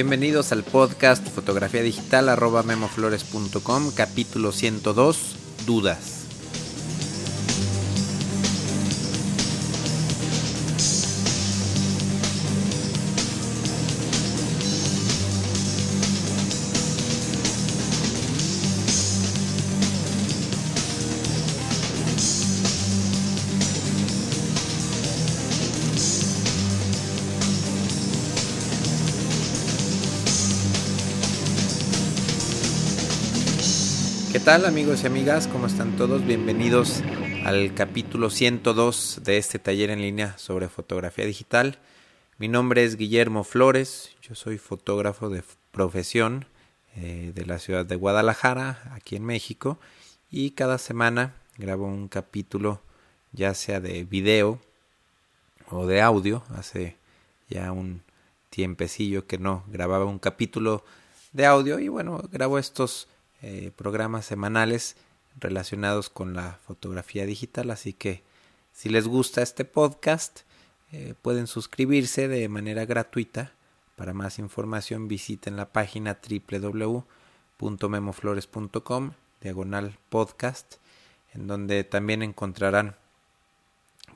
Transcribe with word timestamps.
Bienvenidos 0.00 0.50
al 0.52 0.62
podcast 0.62 1.28
fotografía 1.28 1.82
digital 1.82 2.30
arroba 2.30 2.62
memoflores.com 2.62 3.90
capítulo 3.94 4.50
102 4.50 5.36
dudas. 5.66 6.19
Tal 34.50 34.66
amigos 34.66 35.04
y 35.04 35.06
amigas? 35.06 35.46
¿Cómo 35.46 35.68
están 35.68 35.94
todos? 35.96 36.26
Bienvenidos 36.26 37.04
al 37.44 37.72
capítulo 37.72 38.30
102 38.30 39.20
de 39.22 39.38
este 39.38 39.60
taller 39.60 39.90
en 39.90 40.02
línea 40.02 40.36
sobre 40.38 40.68
fotografía 40.68 41.24
digital. 41.24 41.78
Mi 42.36 42.48
nombre 42.48 42.82
es 42.82 42.96
Guillermo 42.96 43.44
Flores, 43.44 44.10
yo 44.22 44.34
soy 44.34 44.58
fotógrafo 44.58 45.30
de 45.30 45.44
profesión 45.70 46.46
eh, 46.96 47.30
de 47.32 47.46
la 47.46 47.60
ciudad 47.60 47.86
de 47.86 47.94
Guadalajara, 47.94 48.90
aquí 48.92 49.14
en 49.14 49.24
México, 49.24 49.78
y 50.32 50.50
cada 50.50 50.78
semana 50.78 51.36
grabo 51.56 51.86
un 51.86 52.08
capítulo 52.08 52.82
ya 53.30 53.54
sea 53.54 53.78
de 53.78 54.02
video 54.02 54.58
o 55.68 55.86
de 55.86 56.00
audio. 56.00 56.42
Hace 56.56 56.96
ya 57.48 57.70
un 57.70 58.02
tiempecillo 58.48 59.28
que 59.28 59.38
no 59.38 59.62
grababa 59.68 60.06
un 60.06 60.18
capítulo 60.18 60.84
de 61.32 61.46
audio 61.46 61.78
y 61.78 61.86
bueno, 61.86 62.20
grabo 62.32 62.58
estos 62.58 63.06
eh, 63.42 63.72
programas 63.74 64.26
semanales 64.26 64.96
relacionados 65.38 66.10
con 66.10 66.34
la 66.34 66.58
fotografía 66.66 67.24
digital. 67.26 67.70
Así 67.70 67.92
que 67.92 68.22
si 68.72 68.88
les 68.88 69.06
gusta 69.06 69.42
este 69.42 69.64
podcast, 69.64 70.40
eh, 70.92 71.14
pueden 71.22 71.46
suscribirse 71.46 72.26
de 72.28 72.48
manera 72.48 72.84
gratuita. 72.84 73.52
Para 73.96 74.14
más 74.14 74.38
información 74.38 75.08
visiten 75.08 75.56
la 75.56 75.72
página 75.72 76.18
www.memoflores.com 76.22 79.12
diagonal 79.40 79.98
podcast, 80.08 80.76
en 81.34 81.46
donde 81.46 81.84
también 81.84 82.22
encontrarán 82.22 82.96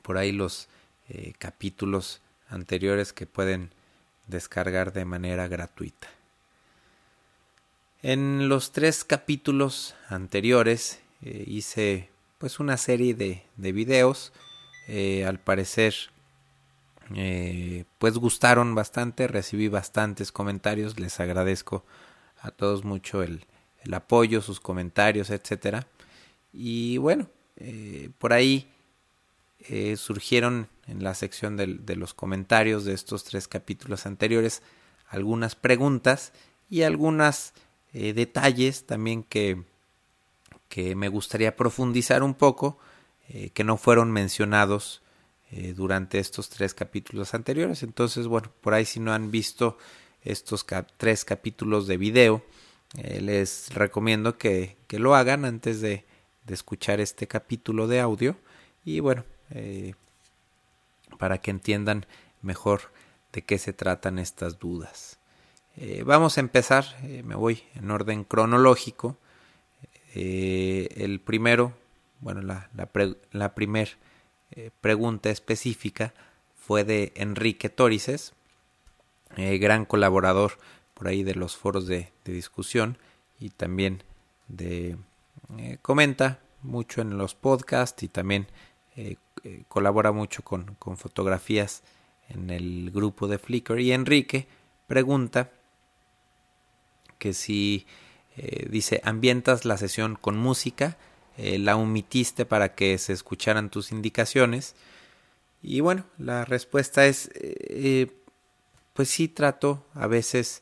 por 0.01 0.17
ahí 0.17 0.31
los 0.31 0.67
eh, 1.09 1.33
capítulos 1.37 2.21
anteriores 2.49 3.13
que 3.13 3.25
pueden 3.25 3.71
descargar 4.27 4.93
de 4.93 5.05
manera 5.05 5.47
gratuita. 5.47 6.07
En 8.01 8.49
los 8.49 8.71
tres 8.71 9.03
capítulos 9.03 9.95
anteriores 10.09 10.99
eh, 11.21 11.43
hice 11.47 12.09
pues 12.37 12.59
una 12.59 12.77
serie 12.77 13.13
de, 13.13 13.43
de 13.55 13.71
videos. 13.71 14.31
Eh, 14.87 15.25
al 15.25 15.39
parecer 15.39 15.95
eh, 17.15 17.85
pues 17.97 18.15
gustaron 18.17 18.75
bastante, 18.75 19.27
recibí 19.27 19.67
bastantes 19.67 20.31
comentarios, 20.31 20.99
les 20.99 21.19
agradezco 21.19 21.83
a 22.39 22.51
todos 22.51 22.83
mucho 22.83 23.23
el, 23.23 23.45
el 23.81 23.93
apoyo, 23.95 24.41
sus 24.41 24.59
comentarios, 24.59 25.31
etcétera. 25.31 25.87
Y 26.53 26.97
bueno, 26.97 27.27
por 28.19 28.33
ahí 28.33 28.71
surgieron 29.97 30.67
en 30.87 31.03
la 31.03 31.15
sección 31.15 31.57
de, 31.57 31.67
de 31.79 31.95
los 31.95 32.13
comentarios 32.13 32.85
de 32.85 32.93
estos 32.93 33.23
tres 33.23 33.47
capítulos 33.47 34.05
anteriores 34.05 34.61
algunas 35.07 35.55
preguntas 35.55 36.33
y 36.69 36.83
algunas 36.83 37.53
eh, 37.97 38.11
detalles 38.11 38.85
también 38.85 39.23
que, 39.23 39.63
que, 40.67 40.95
me 40.95 41.07
gustaría 41.07 41.55
profundizar 41.55 42.23
un 42.23 42.33
poco, 42.33 42.77
eh, 43.29 43.51
que 43.51 43.63
no 43.63 43.77
fueron 43.77 44.11
mencionados 44.11 45.01
eh, 45.51 45.71
durante 45.73 46.19
estos 46.19 46.49
tres 46.49 46.73
capítulos 46.73 47.33
anteriores. 47.33 47.83
Entonces, 47.83 48.27
bueno, 48.27 48.51
por 48.59 48.73
ahí 48.73 48.83
si 48.83 48.99
no 48.99 49.13
han 49.13 49.31
visto 49.31 49.77
estos 50.25 50.65
tres 50.97 51.23
capítulos 51.23 51.87
de 51.87 51.95
video, 51.95 52.43
les 53.21 53.73
recomiendo 53.73 54.37
que, 54.37 54.75
que, 54.87 54.99
lo 54.99 55.15
hagan 55.15 55.45
antes 55.45 55.79
de, 55.79 56.03
de, 56.45 56.53
escuchar 56.53 56.99
este 56.99 57.27
capítulo 57.27 57.87
de 57.87 58.01
audio 58.01 58.35
y 58.83 58.99
bueno, 58.99 59.23
para 61.17 61.39
que 61.39 61.51
entiendan 61.51 62.05
mejor 62.41 62.91
de 63.31 63.41
qué 63.41 63.57
se 63.57 63.71
tratan 63.71 64.19
estas 64.19 64.59
dudas. 64.59 65.19
Eh, 65.77 66.03
vamos 66.05 66.37
a 66.37 66.39
empezar, 66.39 66.85
eh, 67.03 67.21
me 67.23 67.35
voy 67.35 67.63
en 67.75 67.91
orden 67.91 68.23
cronológico. 68.23 69.17
Eh, 70.13 70.87
el 70.95 71.19
primero, 71.19 71.73
bueno, 72.21 72.41
la, 72.41 73.53
primera 73.53 73.91
pregunta 74.79 75.29
específica 75.29 76.13
fue 76.55 76.85
de 76.85 77.11
Enrique 77.15 77.67
Torices, 77.67 78.33
gran 79.35 79.83
colaborador 79.83 80.53
por 80.93 81.09
ahí 81.09 81.23
de 81.23 81.35
los 81.35 81.57
foros 81.57 81.87
de, 81.87 82.13
de 82.23 82.31
discusión 82.31 82.97
y 83.37 83.49
también 83.49 84.03
de 84.47 84.95
comenta 85.81 86.39
mucho 86.61 87.01
en 87.01 87.17
los 87.17 87.35
podcasts 87.35 88.01
y 88.03 88.07
también 88.07 88.47
colabora 89.67 90.13
mucho 90.13 90.41
con, 90.41 90.75
con 90.75 90.95
fotografías 90.95 91.83
en 92.29 92.49
el 92.49 92.91
grupo 92.91 93.27
de 93.27 93.37
Flickr. 93.37 93.81
Y 93.81 93.91
Enrique 93.91 94.47
pregunta 94.87 95.51
que 97.17 97.33
si 97.33 97.85
eh, 98.37 98.67
dice 98.69 99.01
ambientas 99.03 99.65
la 99.65 99.77
sesión 99.77 100.15
con 100.15 100.37
música, 100.37 100.97
eh, 101.37 101.57
la 101.57 101.77
omitiste 101.77 102.45
para 102.45 102.75
que 102.75 102.97
se 102.97 103.13
escucharan 103.13 103.69
tus 103.69 103.91
indicaciones. 103.91 104.75
Y 105.61 105.79
bueno, 105.79 106.05
la 106.17 106.45
respuesta 106.45 107.05
es, 107.05 107.29
eh, 107.35 108.11
pues 108.93 109.09
sí 109.09 109.27
trato, 109.27 109.85
a 109.93 110.07
veces 110.07 110.61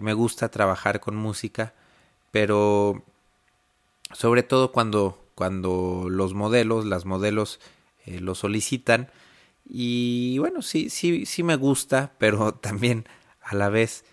me 0.00 0.12
gusta 0.12 0.48
trabajar 0.48 1.00
con 1.00 1.16
música, 1.16 1.74
pero 2.30 3.02
sobre 4.12 4.44
todo 4.44 4.70
cuando, 4.70 5.26
cuando 5.34 6.06
los 6.08 6.34
modelos, 6.34 6.84
las 6.84 7.04
modelos 7.04 7.58
lo 8.06 8.36
solicitan. 8.36 9.10
Y 9.68 10.38
bueno, 10.38 10.62
sí, 10.62 10.88
sí, 10.88 11.26
sí 11.26 11.42
me 11.42 11.56
gusta, 11.56 12.12
pero 12.18 12.54
también 12.54 13.06
a 13.40 13.56
la 13.56 13.70
vez 13.70 14.04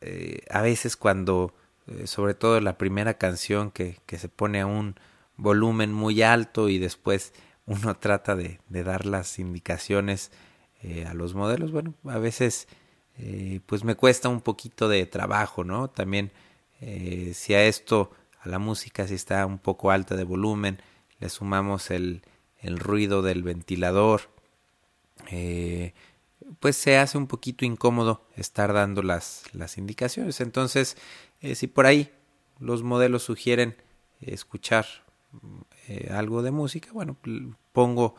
eh, 0.00 0.40
a 0.50 0.62
veces 0.62 0.96
cuando, 0.96 1.54
eh, 1.86 2.06
sobre 2.06 2.34
todo 2.34 2.60
la 2.60 2.78
primera 2.78 3.14
canción 3.14 3.70
que, 3.70 3.98
que, 4.06 4.18
se 4.18 4.28
pone 4.28 4.60
a 4.60 4.66
un 4.66 4.96
volumen 5.36 5.92
muy 5.92 6.22
alto 6.22 6.68
y 6.68 6.78
después 6.78 7.32
uno 7.66 7.96
trata 8.00 8.36
de, 8.36 8.60
dar 8.68 9.06
las 9.06 9.38
indicaciones 9.38 10.30
eh, 10.82 11.04
a 11.06 11.14
los 11.14 11.34
modelos, 11.34 11.72
bueno, 11.72 11.94
a 12.04 12.18
veces 12.18 12.68
pues 13.66 13.82
me 13.82 13.96
cuesta 13.96 14.28
un 14.28 14.40
poquito 14.40 14.88
de 14.88 15.04
trabajo, 15.04 15.64
¿no? 15.64 15.90
También 15.90 16.30
si 17.34 17.52
a 17.52 17.64
esto, 17.64 18.12
a 18.40 18.48
la 18.48 18.60
música, 18.60 19.08
si 19.08 19.14
está 19.14 19.44
un 19.44 19.58
poco 19.58 19.90
alta 19.90 20.14
de 20.14 20.22
volumen, 20.22 20.80
le 21.18 21.28
sumamos 21.28 21.90
el, 21.90 22.22
el 22.60 22.78
ruido 22.78 23.22
del 23.22 23.42
ventilador, 23.42 24.30
eh, 25.30 25.94
pues 26.60 26.76
se 26.76 26.96
hace 26.96 27.18
un 27.18 27.26
poquito 27.26 27.64
incómodo 27.64 28.26
estar 28.36 28.72
dando 28.72 29.02
las, 29.02 29.44
las 29.52 29.78
indicaciones. 29.78 30.40
Entonces, 30.40 30.96
eh, 31.40 31.54
si 31.54 31.66
por 31.66 31.86
ahí 31.86 32.10
los 32.58 32.82
modelos 32.82 33.22
sugieren 33.22 33.76
escuchar 34.20 34.86
eh, 35.88 36.10
algo 36.12 36.42
de 36.42 36.50
música, 36.50 36.90
bueno, 36.92 37.16
pongo 37.72 38.14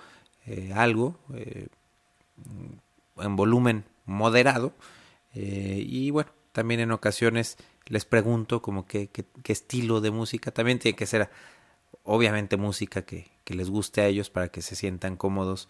eh, 0.46 0.72
algo 0.74 1.20
en 3.18 3.36
volumen 3.36 3.86
moderado 4.06 4.74
y 5.34 6.10
bueno, 6.10 6.32
también 6.54 6.80
en 6.80 6.92
ocasiones 6.92 7.58
les 7.86 8.06
pregunto 8.06 8.62
como 8.62 8.86
qué, 8.86 9.10
estilo 9.46 10.02
de 10.02 10.12
música, 10.12 10.52
también 10.52 10.80
tiene 10.80 10.96
que 10.96 11.06
ser 11.06 11.30
obviamente 12.04 12.58
música 12.58 13.04
que, 13.04 13.30
que 13.44 13.54
les 13.54 13.70
guste 13.70 14.02
a 14.02 14.08
ellos 14.08 14.30
para 14.30 14.48
que 14.50 14.62
se 14.62 14.75
sientan 14.75 15.16
cómodos, 15.18 15.70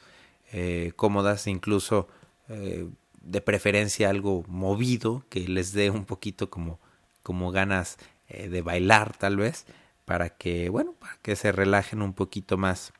cómodas, 0.95 1.47
incluso 1.47 2.07
eh, 2.49 2.89
de 3.21 3.41
preferencia 3.41 4.09
algo 4.09 4.43
movido 4.47 5.23
que 5.29 5.47
les 5.47 5.71
dé 5.71 5.91
un 5.91 6.05
poquito 6.05 6.49
como, 6.49 6.79
como 7.21 7.51
ganas 7.51 7.97
eh, 8.27 8.49
de 8.49 8.63
bailar 8.63 9.15
tal 9.15 9.37
vez 9.37 9.67
para 10.05 10.29
que 10.29 10.69
bueno 10.69 10.93
para 10.93 11.15
que 11.21 11.35
se 11.35 11.51
relajen 11.51 12.01
un 12.01 12.13
poquito 12.13 12.57
más 12.57 12.91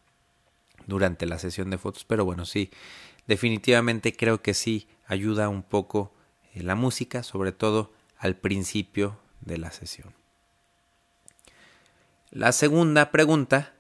durante 0.86 1.26
la 1.26 1.40
sesión 1.40 1.72
de 1.72 1.80
fotos. 1.80 2.06
Pero 2.06 2.26
bueno 2.26 2.46
sí 2.46 2.70
definitivamente 3.26 4.14
creo 4.14 4.44
que 4.44 4.54
sí 4.54 4.88
ayuda 5.08 5.50
un 5.50 5.64
poco 5.64 6.14
eh, 6.54 6.62
la 6.62 6.76
música 6.76 7.24
sobre 7.24 7.52
todo 7.52 7.92
al 8.20 8.36
principio 8.36 9.18
de 9.42 9.58
la 9.58 9.72
sesión. 9.72 10.14
La 12.30 12.52
segunda 12.52 13.10
pregunta 13.10 13.74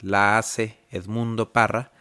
la 0.00 0.38
hace 0.38 0.78
Edmundo 0.90 1.52
Parra. 1.52 1.92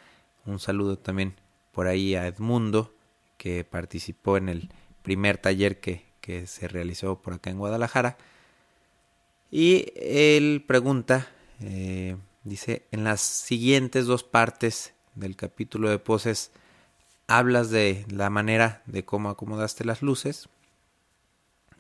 Un 0.46 0.60
saludo 0.60 0.98
también 0.98 1.36
por 1.76 1.88
ahí 1.88 2.16
a 2.16 2.26
Edmundo, 2.26 2.96
que 3.38 3.66
participó 3.66 4.38
en 4.38 4.48
el 4.48 4.70
primer 5.02 5.38
taller 5.38 5.82
que, 5.82 6.06
que 6.22 6.48
se 6.48 6.70
realizó 6.70 7.22
por 7.22 7.34
acá 7.34 7.50
en 7.50 7.58
Guadalajara. 7.58 8.18
Y 9.52 9.92
él 9.98 10.64
pregunta, 10.66 11.28
eh, 11.60 12.16
dice, 12.46 12.88
en 12.92 13.04
las 13.04 13.20
siguientes 13.20 14.06
dos 14.06 14.24
partes 14.24 14.94
del 15.16 15.36
capítulo 15.36 15.90
de 15.90 16.00
poses, 16.00 16.52
hablas 17.28 17.72
de 17.72 18.06
la 18.10 18.30
manera 18.30 18.82
de 18.86 19.04
cómo 19.04 19.30
acomodaste 19.30 19.84
las 19.84 20.02
luces. 20.02 20.48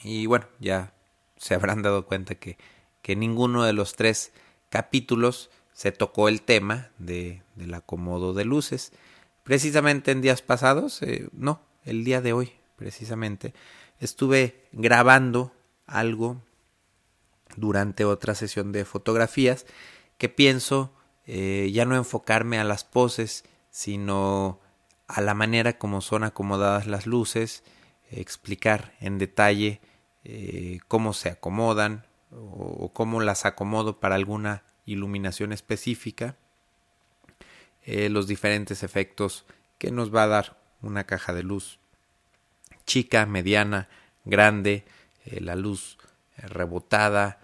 Y 0.04 0.26
bueno, 0.26 0.46
ya 0.60 0.94
se 1.38 1.56
habrán 1.56 1.84
dado 1.84 2.06
cuenta 2.06 2.36
que, 2.36 2.58
que 3.02 3.16
ninguno 3.16 3.64
de 3.64 3.72
los 3.72 3.96
tres 3.96 4.34
capítulos 4.70 5.50
se 5.72 5.94
tocó 5.94 6.28
el 6.28 6.42
tema 6.42 6.90
de, 6.98 7.44
del 7.56 7.74
acomodo 7.76 8.34
de 8.34 8.44
luces. 8.44 8.92
Precisamente 9.46 10.10
en 10.10 10.22
días 10.22 10.42
pasados, 10.42 11.04
eh, 11.04 11.30
no, 11.32 11.62
el 11.84 12.04
día 12.04 12.20
de 12.20 12.34
hoy, 12.34 12.52
precisamente, 12.78 13.54
estuve 14.00 14.68
grabando 14.72 15.54
algo 15.86 16.42
durante 17.56 18.06
otra 18.06 18.34
sesión 18.34 18.72
de 18.72 18.86
fotografías 18.86 19.68
que 20.18 20.30
pienso 20.30 20.96
eh, 21.28 21.70
ya 21.72 21.86
no 21.86 21.96
enfocarme 21.96 22.58
a 22.58 22.64
las 22.64 22.84
poses, 22.86 23.46
sino 23.70 24.60
a 25.08 25.22
la 25.22 25.36
manera 25.36 25.78
como 25.78 26.02
son 26.02 26.24
acomodadas 26.24 26.88
las 26.88 27.06
luces, 27.06 27.64
explicar 28.10 28.96
en 29.00 29.20
detalle 29.20 29.80
eh, 30.24 30.80
cómo 30.88 31.14
se 31.14 31.30
acomodan 31.30 32.08
o, 32.32 32.92
cómo 32.94 33.22
las 33.22 33.46
acomodo 33.46 34.00
para 34.00 34.16
alguna 34.16 34.64
iluminación 34.86 35.54
específica, 35.54 36.36
eh, 37.86 38.10
los 38.10 38.28
diferentes 38.28 38.84
efectos 38.84 39.46
que 39.78 39.92
nos 39.92 40.14
va 40.14 40.24
a 40.24 40.28
dar 40.28 40.58
una 40.82 41.06
caja 41.06 41.34
de 41.34 41.44
luz 41.44 41.80
chica, 42.86 43.26
mediana, 43.26 43.90
grande, 44.26 44.84
la 45.26 45.56
luz 45.56 45.98
rebotada, 46.38 47.40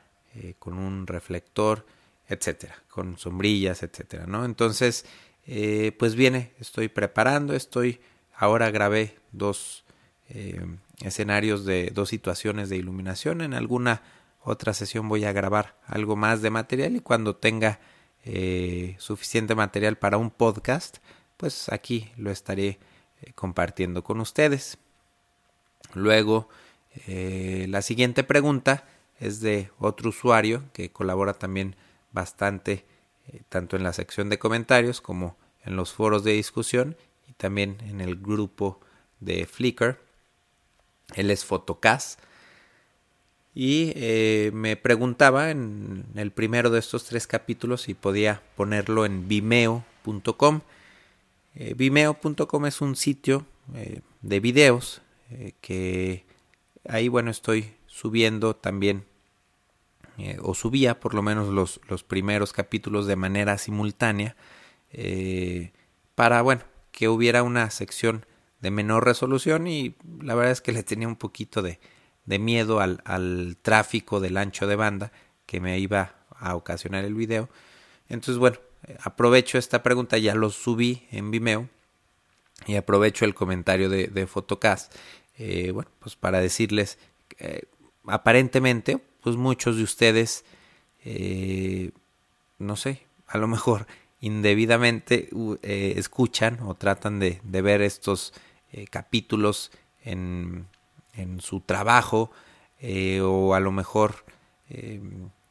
con 0.59 0.77
un 0.77 1.07
reflector, 1.07 1.83
etcétera, 2.31 2.75
con 2.89 3.17
sombrillas, 3.17 3.83
etcétera, 3.83 4.25
¿no? 4.27 4.45
Entonces, 4.45 5.05
eh, 5.45 5.91
pues 5.97 6.15
viene, 6.15 6.51
estoy 6.59 6.87
preparando, 6.87 7.53
estoy, 7.53 7.99
ahora 8.35 8.71
grabé 8.71 9.17
dos 9.31 9.83
eh, 10.29 10.65
escenarios 11.01 11.65
de 11.65 11.91
dos 11.93 12.09
situaciones 12.09 12.69
de 12.69 12.77
iluminación, 12.77 13.41
en 13.41 13.53
alguna 13.53 14.01
otra 14.43 14.73
sesión 14.73 15.09
voy 15.09 15.25
a 15.25 15.33
grabar 15.33 15.75
algo 15.85 16.15
más 16.15 16.41
de 16.41 16.49
material 16.49 16.95
y 16.95 17.01
cuando 17.01 17.35
tenga 17.35 17.79
eh, 18.25 18.95
suficiente 18.99 19.55
material 19.55 19.97
para 19.97 20.17
un 20.17 20.31
podcast, 20.31 20.97
pues 21.37 21.69
aquí 21.69 22.11
lo 22.17 22.31
estaré 22.31 22.79
compartiendo 23.35 24.03
con 24.03 24.19
ustedes. 24.19 24.77
Luego, 25.93 26.49
la 27.07 27.81
siguiente 27.81 28.23
pregunta 28.23 28.85
es 29.19 29.39
de 29.39 29.69
otro 29.77 30.09
usuario 30.09 30.63
que 30.73 30.91
colabora 30.91 31.33
también 31.33 31.75
bastante 32.11 32.85
eh, 33.27 33.43
tanto 33.49 33.75
en 33.77 33.83
la 33.83 33.93
sección 33.93 34.29
de 34.29 34.39
comentarios 34.39 34.99
como 34.99 35.37
en 35.63 35.75
los 35.75 35.93
foros 35.93 36.23
de 36.23 36.33
discusión 36.33 36.97
y 37.27 37.33
también 37.33 37.77
en 37.87 38.01
el 38.01 38.15
grupo 38.15 38.79
de 39.19 39.45
Flickr. 39.45 39.99
Él 41.15 41.29
es 41.29 41.45
Fotocast 41.45 42.19
y 43.53 43.91
eh, 43.95 44.51
me 44.53 44.77
preguntaba 44.77 45.51
en 45.51 46.05
el 46.15 46.31
primero 46.31 46.69
de 46.69 46.79
estos 46.79 47.05
tres 47.05 47.27
capítulos 47.27 47.83
si 47.83 47.93
podía 47.93 48.41
ponerlo 48.55 49.05
en 49.05 49.27
vimeo.com. 49.27 50.61
Eh, 51.55 51.73
vimeo.com 51.75 52.65
es 52.65 52.81
un 52.81 52.95
sitio 52.95 53.45
de 54.21 54.39
videos 54.39 55.01
que 55.61 56.25
ahí 56.83 57.07
bueno 57.07 57.31
estoy 57.31 57.73
subiendo 57.85 58.55
también 58.55 59.05
eh, 60.17 60.37
o 60.41 60.53
subía 60.53 60.99
por 60.99 61.13
lo 61.13 61.21
menos 61.21 61.47
los, 61.47 61.79
los, 61.87 62.03
primeros 62.03 62.53
capítulos 62.53 63.07
de 63.07 63.15
manera 63.15 63.57
simultánea 63.57 64.35
eh, 64.91 65.71
para, 66.15 66.41
bueno, 66.41 66.61
que 66.91 67.07
hubiera 67.07 67.43
una 67.43 67.69
sección 67.69 68.25
de 68.59 68.71
menor 68.71 69.05
resolución 69.05 69.67
y 69.67 69.95
la 70.21 70.35
verdad 70.35 70.51
es 70.51 70.61
que 70.61 70.73
le 70.73 70.83
tenía 70.83 71.07
un 71.07 71.15
poquito 71.15 71.61
de, 71.61 71.79
de 72.31 72.39
miedo 72.39 72.79
al, 72.79 73.01
al, 73.05 73.57
tráfico 73.61 74.19
del 74.19 74.37
ancho 74.37 74.65
de 74.65 74.75
banda 74.75 75.11
que 75.45 75.59
me 75.59 75.77
iba 75.77 76.15
a 76.29 76.55
ocasionar 76.55 77.05
el 77.05 77.13
video. 77.13 77.49
Entonces, 78.09 78.37
bueno, 78.37 78.57
aprovecho 79.03 79.57
esta 79.57 79.83
pregunta, 79.83 80.17
ya 80.17 80.33
lo 80.33 80.49
subí 80.49 81.07
en 81.11 81.29
Vimeo 81.29 81.69
y 82.65 82.75
aprovecho 82.75 83.25
el 83.25 83.35
comentario 83.35 83.89
de, 83.89 84.07
de 84.07 84.27
Photocast, 84.27 84.95
eh, 85.37 85.71
bueno, 85.71 85.91
pues 85.99 86.15
para 86.15 86.39
decirles, 86.39 86.97
aparentemente, 88.05 88.99
pues 89.21 89.35
muchos 89.35 89.77
de 89.77 89.83
ustedes, 89.83 90.43
eh, 91.05 91.91
no 92.59 92.75
sé, 92.75 93.05
a 93.27 93.37
lo 93.37 93.47
mejor 93.47 93.87
indebidamente 94.21 95.29
eh, 95.63 95.93
escuchan 95.97 96.59
o 96.61 96.75
tratan 96.75 97.19
de, 97.19 97.41
de 97.43 97.61
ver 97.61 97.81
estos 97.81 98.33
eh, 98.71 98.85
capítulos 98.87 99.71
en, 100.03 100.67
en, 101.13 101.41
su 101.41 101.61
trabajo 101.61 102.31
o 103.21 103.53
a 103.53 103.59
lo 103.59 103.71
mejor, 103.71 104.25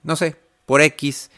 no 0.03 0.17
sé, 0.17 0.37
por 0.67 0.81
X 0.81 1.31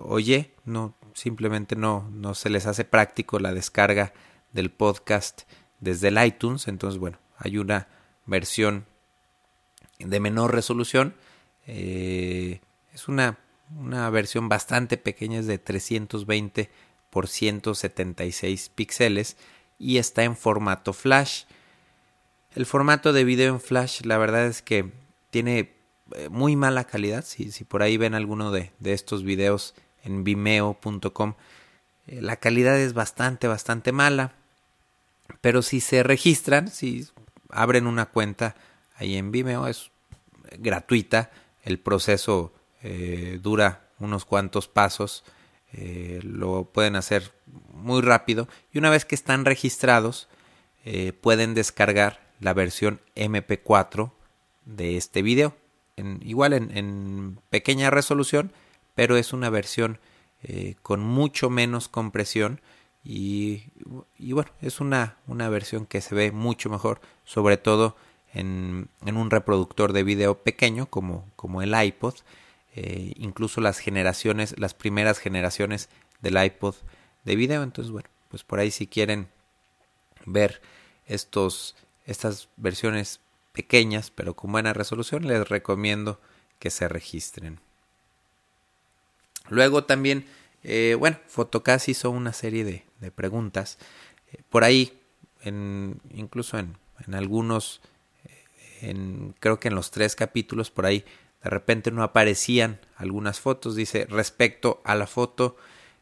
o 0.00 0.18
Y, 0.18 0.50
no, 0.64 0.94
simplemente 1.14 1.76
no, 1.76 2.08
no 2.12 2.34
se 2.34 2.50
les 2.50 2.66
hace 2.66 2.84
práctico 2.84 3.38
la 3.38 3.52
descarga 3.52 4.12
del 4.52 4.70
podcast 4.70 5.42
desde 5.80 6.08
el 6.08 6.24
iTunes, 6.24 6.68
entonces 6.68 6.98
bueno, 6.98 7.18
hay 7.38 7.58
una 7.58 7.88
versión 8.26 8.86
de 9.98 10.20
menor 10.20 10.54
resolución. 10.54 11.14
Eh, 11.66 12.60
es 12.92 13.08
una, 13.08 13.38
una, 13.76 14.08
versión 14.10 14.48
bastante 14.48 14.96
pequeña, 14.96 15.40
es 15.40 15.46
de 15.46 15.58
320 15.58 16.70
por 17.10 17.28
176 17.28 18.70
píxeles 18.74 19.36
y 19.78 19.98
está 19.98 20.24
en 20.24 20.36
formato 20.36 20.92
flash. 20.92 21.44
El 22.54 22.66
formato 22.66 23.12
de 23.12 23.22
video 23.22 23.54
en 23.54 23.60
flash 23.60 24.00
la 24.02 24.18
verdad 24.18 24.46
es 24.46 24.60
que 24.60 24.90
tiene 25.30 25.72
eh, 26.16 26.28
muy 26.28 26.56
mala 26.56 26.84
calidad. 26.84 27.24
Si, 27.24 27.52
si 27.52 27.62
por 27.62 27.82
ahí 27.82 27.96
ven 27.96 28.14
alguno 28.14 28.50
de, 28.50 28.72
de 28.80 28.92
estos 28.92 29.22
videos 29.22 29.74
en 30.02 30.24
vimeo.com, 30.24 31.34
eh, 32.08 32.20
la 32.20 32.36
calidad 32.36 32.76
es 32.78 32.92
bastante, 32.92 33.46
bastante 33.46 33.92
mala. 33.92 34.32
Pero 35.40 35.62
si 35.62 35.80
se 35.80 36.02
registran, 36.02 36.68
si 36.68 37.06
abren 37.50 37.86
una 37.86 38.06
cuenta 38.06 38.56
ahí 38.96 39.16
en 39.16 39.30
Vimeo, 39.30 39.68
es 39.68 39.92
gratuita, 40.58 41.30
el 41.62 41.78
proceso 41.78 42.52
eh, 42.82 43.38
dura 43.40 43.88
unos 44.00 44.24
cuantos 44.24 44.66
pasos, 44.66 45.24
lo 45.72 46.64
pueden 46.64 46.96
hacer 46.96 47.32
muy 47.72 48.02
rápido 48.02 48.48
y 48.72 48.78
una 48.78 48.90
vez 48.90 49.04
que 49.04 49.14
están 49.14 49.44
registrados 49.44 50.28
pueden 51.20 51.54
descargar 51.54 52.29
la 52.40 52.54
versión 52.54 53.00
MP4 53.16 54.10
de 54.64 54.96
este 54.96 55.22
video, 55.22 55.54
igual 56.22 56.52
en, 56.54 57.38
pequeña 57.50 57.90
resolución, 57.90 58.52
pero 58.94 59.16
es 59.16 59.32
una 59.32 59.50
versión 59.50 59.98
con 60.82 61.00
mucho 61.00 61.50
menos 61.50 61.88
compresión 61.88 62.60
y, 63.04 63.64
y, 64.18 64.32
bueno, 64.32 64.50
es 64.60 64.80
una, 64.80 65.16
una 65.26 65.48
versión 65.48 65.86
que 65.86 66.00
se 66.00 66.14
ve 66.14 66.32
mucho 66.32 66.70
mejor, 66.70 67.00
sobre 67.24 67.56
todo 67.56 67.96
en, 68.32 68.88
en 69.04 69.16
un 69.16 69.30
reproductor 69.30 69.92
de 69.92 70.02
video 70.02 70.38
pequeño 70.42 70.86
como, 70.86 71.26
como 71.36 71.62
el 71.62 71.74
iPod. 71.80 72.14
Eh, 72.76 73.14
incluso 73.16 73.60
las 73.60 73.78
generaciones, 73.78 74.54
las 74.58 74.74
primeras 74.74 75.18
generaciones 75.18 75.88
del 76.20 76.42
iPod 76.42 76.76
de 77.24 77.36
video. 77.36 77.62
Entonces, 77.62 77.90
bueno, 77.90 78.08
pues 78.28 78.44
por 78.44 78.60
ahí 78.60 78.70
si 78.70 78.86
quieren 78.86 79.28
ver 80.24 80.60
estos, 81.06 81.74
estas 82.10 82.48
versiones 82.56 83.20
pequeñas 83.52 84.10
pero 84.10 84.34
con 84.34 84.52
buena 84.52 84.72
resolución, 84.72 85.26
les 85.26 85.48
recomiendo 85.48 86.20
que 86.58 86.70
se 86.70 86.88
registren. 86.88 87.60
Luego 89.48 89.84
también, 89.84 90.26
eh, 90.62 90.96
bueno, 90.98 91.18
Fotocast 91.26 91.88
hizo 91.88 92.10
una 92.10 92.32
serie 92.32 92.64
de, 92.64 93.10
preguntas. 93.10 93.78
Eh, 94.32 94.42
por 94.48 94.62
ahí, 94.62 95.00
en, 95.42 96.00
incluso 96.14 96.58
en, 96.58 96.76
en 97.06 97.14
algunos 97.14 97.80
en, 98.82 99.34
creo 99.40 99.60
que 99.60 99.68
en 99.68 99.74
los 99.74 99.90
tres 99.90 100.16
capítulos 100.16 100.70
por 100.70 100.86
ahí 100.86 101.04
de 101.42 101.50
repente 101.50 101.90
no 101.90 102.02
aparecían 102.02 102.80
algunas 102.96 103.40
fotos. 103.40 103.74
Dice, 103.74 104.06
respecto 104.08 104.80
a 104.84 104.94
la 104.94 105.06
foto 105.06 105.56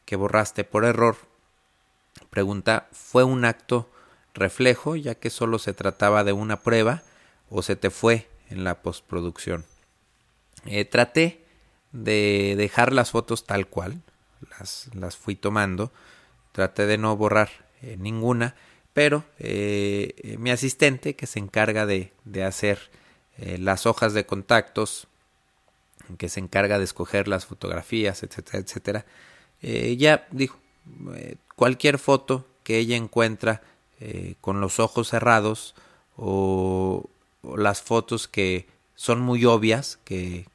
que 0.05 0.17
borraste 0.17 0.65
por 0.65 0.85
error, 0.85 1.17
pregunta, 2.31 2.89
¿fue 2.93 3.25
un 3.25 3.45
acto 3.45 3.89
reflejo 4.35 4.97
ya 4.97 5.15
que 5.15 5.31
solo 5.31 5.59
se 5.59 5.73
trataba 5.73 6.25
de 6.25 6.33
una 6.33 6.61
prueba 6.61 7.03
o 7.51 7.63
se 7.63 7.77
te 7.77 7.91
fue 7.91 8.29
en 8.51 8.65
la 8.65 8.83
postproducción? 8.83 9.65
Eh, 10.67 10.85
traté 10.85 11.45
de 11.93 12.55
dejar 12.57 12.93
las 12.93 13.11
fotos 13.11 13.45
tal 13.45 13.67
cual, 13.67 14.03
las, 14.59 14.91
las 14.95 15.17
fui 15.17 15.35
tomando, 15.35 15.93
traté 16.53 16.87
de 16.87 16.99
no 16.99 17.17
borrar 17.17 17.51
eh, 17.83 17.97
ninguna, 17.99 18.55
pero 18.93 19.25
eh, 19.39 20.37
mi 20.39 20.51
asistente 20.51 21.15
que 21.15 21.27
se 21.27 21.39
encarga 21.39 21.87
de, 21.87 22.13
de 22.25 22.45
hacer 22.45 22.91
las 23.37 23.87
hojas 23.87 24.15
de 24.15 24.27
contactos, 24.27 25.07
que 26.19 26.29
se 26.29 26.41
encarga 26.41 26.79
de 26.79 26.85
escoger 26.85 27.29
las 27.29 27.47
fotografías, 27.47 28.25
etcétera, 28.25 28.59
etcétera, 28.59 29.07
ya 29.63 30.27
dijo, 30.33 30.59
cualquier 31.55 31.99
foto 31.99 32.49
que 32.65 32.79
ella 32.79 32.97
encuentra 32.97 33.63
con 34.41 34.61
los 34.61 34.79
ojos 34.79 35.09
cerrados 35.09 35.75
o, 36.17 37.09
las 37.57 37.83
fotos 37.83 38.29
que 38.29 38.69
son 38.95 39.21
muy 39.21 39.45
obvias, 39.45 39.99
que, 40.05 40.47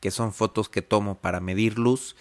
que 0.00 0.10
son 0.10 0.32
fotos 0.32 0.68
que 0.68 0.82
tomo 0.82 1.16
para 1.16 1.40
medir 1.40 1.78
luz, 1.78 2.16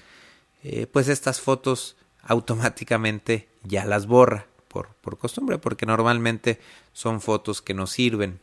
pues 0.92 1.08
estas 1.08 1.42
fotos 1.42 1.96
automáticamente 2.24 3.48
ya 3.64 3.86
las 3.86 4.08
borra 4.08 4.46
por, 4.68 4.90
por 5.02 5.18
costumbre, 5.18 5.58
porque 5.58 5.86
normalmente 5.86 6.60
son 6.94 7.22
fotos 7.22 7.62
que 7.62 7.74
nos 7.74 7.92
sirven. 7.92 8.40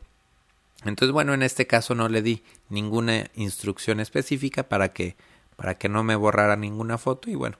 Entonces, 0.84 1.12
bueno, 1.12 1.34
en 1.34 1.42
este 1.42 1.66
caso 1.66 1.94
no 1.94 2.08
le 2.08 2.22
di 2.22 2.42
ninguna 2.68 3.30
instrucción 3.34 4.00
específica 4.00 4.68
para 4.68 4.92
que, 4.92 5.16
para 5.56 5.76
que 5.76 5.88
no 5.88 6.04
me 6.04 6.16
borrara 6.16 6.56
ninguna 6.56 6.98
foto. 6.98 7.30
Y 7.30 7.34
bueno, 7.34 7.56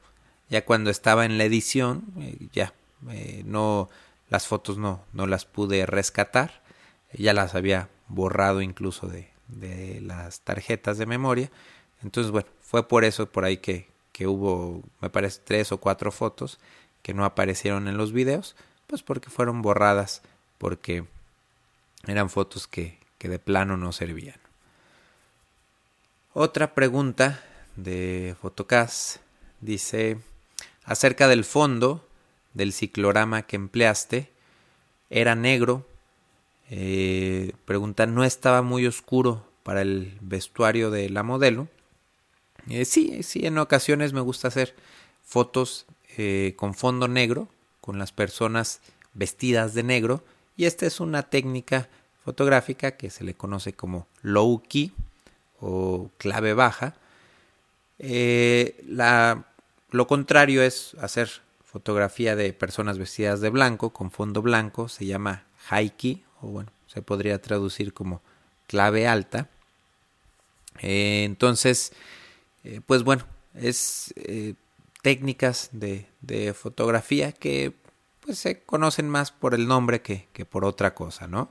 ya 0.49 0.64
cuando 0.64 0.90
estaba 0.90 1.25
en 1.25 1.38
la 1.38 1.45
edición, 1.45 2.04
eh, 2.21 2.49
ya 2.52 2.75
eh, 3.11 3.42
no, 3.47 3.88
las 4.28 4.47
fotos 4.47 4.78
no, 4.78 5.04
no 5.12 5.26
las 5.26 5.45
pude 5.45 5.87
rescatar. 5.87 6.62
Ya 7.12 7.33
las 7.33 7.54
había 7.54 7.88
borrado 8.09 8.61
incluso 8.61 9.06
de, 9.06 9.30
de 9.49 10.00
las 10.00 10.40
tarjetas 10.40 10.99
de 10.99 11.06
memoria. 11.06 11.50
Entonces, 12.02 12.30
bueno, 12.30 12.49
fue 12.61 12.88
por 12.88 13.04
eso 13.04 13.26
por 13.26 13.45
ahí 13.45 13.59
que, 13.59 13.88
que 14.12 14.26
hubo, 14.26 14.83
me 15.00 15.11
parece, 15.11 15.40
tres 15.45 15.73
o 15.73 15.78
cuatro 15.78 16.11
fotos 16.12 16.59
que 17.02 17.14
no 17.14 17.25
aparecieron 17.25 17.88
en 17.88 17.97
los 17.97 18.12
videos, 18.12 18.56
pues 18.87 19.02
porque 19.02 19.30
fueron 19.30 19.62
borradas, 19.62 20.23
porque 20.59 21.04
eran 22.06 22.30
fotos 22.30 22.66
que, 22.66 22.99
que 23.18 23.28
de 23.28 23.38
plano 23.38 23.76
no 23.76 23.92
servían. 23.92 24.40
Otra 26.33 26.75
pregunta 26.75 27.42
de 27.76 28.37
Fotocast 28.40 29.18
dice 29.61 30.18
acerca 30.85 31.28
del 31.28 31.45
fondo 31.45 32.06
del 32.57 32.73
ciclorama 32.73 33.43
que 33.43 33.57
empleaste, 33.57 34.31
era 35.11 35.35
negro. 35.35 35.87
Eh, 36.71 37.53
pregunta, 37.67 38.07
¿no 38.07 38.25
estaba 38.25 38.63
muy 38.63 38.87
oscuro 38.87 39.47
para 39.63 39.83
el 39.83 40.17
vestuario 40.23 40.91
de 40.91 41.11
la 41.11 41.23
modelo? 41.23 41.69
Eh, 42.71 42.87
sí, 42.87 43.23
sí, 43.23 43.47
en 43.47 43.59
ocasiones 43.59 44.15
me 44.15 44.23
gusta 44.23 44.49
hacer 44.49 44.75
fotos 45.23 45.85
eh, 46.17 46.55
con 46.57 46.75
fondo 46.75 47.09
negro, 47.09 47.49
con 47.83 47.99
las 47.99 48.11
personas 48.11 48.81
vestidas 49.13 49.75
de 49.75 49.83
negro, 49.83 50.25
y 50.57 50.65
esta 50.65 50.87
es 50.87 50.99
una 50.99 51.25
técnica 51.25 51.89
fotográfica 52.25 52.93
que 52.93 53.11
se 53.11 53.23
le 53.23 53.35
conoce 53.35 53.75
como 53.75 54.09
low 54.23 54.63
key 54.67 54.93
o 55.61 56.11
clave 56.17 56.55
baja. 56.55 56.97
Lo 59.91 60.07
contrario 60.07 60.63
es 60.63 60.97
hacer 61.01 61.46
fotografía 61.76 62.35
de 62.37 62.54
personas 62.54 62.97
vestidas 62.97 63.42
de 63.42 63.50
blanco 63.50 63.90
con 63.90 64.11
fondo 64.11 64.40
blanco, 64.40 64.88
se 64.88 65.04
llama 65.04 65.45
key, 65.99 66.25
o 66.40 66.47
bueno, 66.47 66.71
se 66.87 67.02
podría 67.02 67.42
traducir 67.42 67.92
como 67.92 68.23
clave 68.66 69.06
alta. 69.06 69.50
Eh, 70.80 71.25
entonces, 71.25 71.92
pues 72.87 73.02
bueno, 73.02 73.25
es 73.54 74.14
técnicas 75.02 75.68
de, 75.73 76.06
de 76.23 76.54
fotografía 76.54 77.33
que 77.33 77.75
pues 78.21 78.38
se 78.38 78.62
conocen 78.62 79.11
más 79.11 79.30
por 79.30 79.52
el 79.52 79.68
nombre 79.68 80.00
que, 80.00 80.28
que 80.33 80.47
por 80.47 80.64
otra 80.64 80.95
cosa, 80.95 81.28
¿no? 81.28 81.50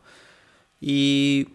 Y, 0.82 1.50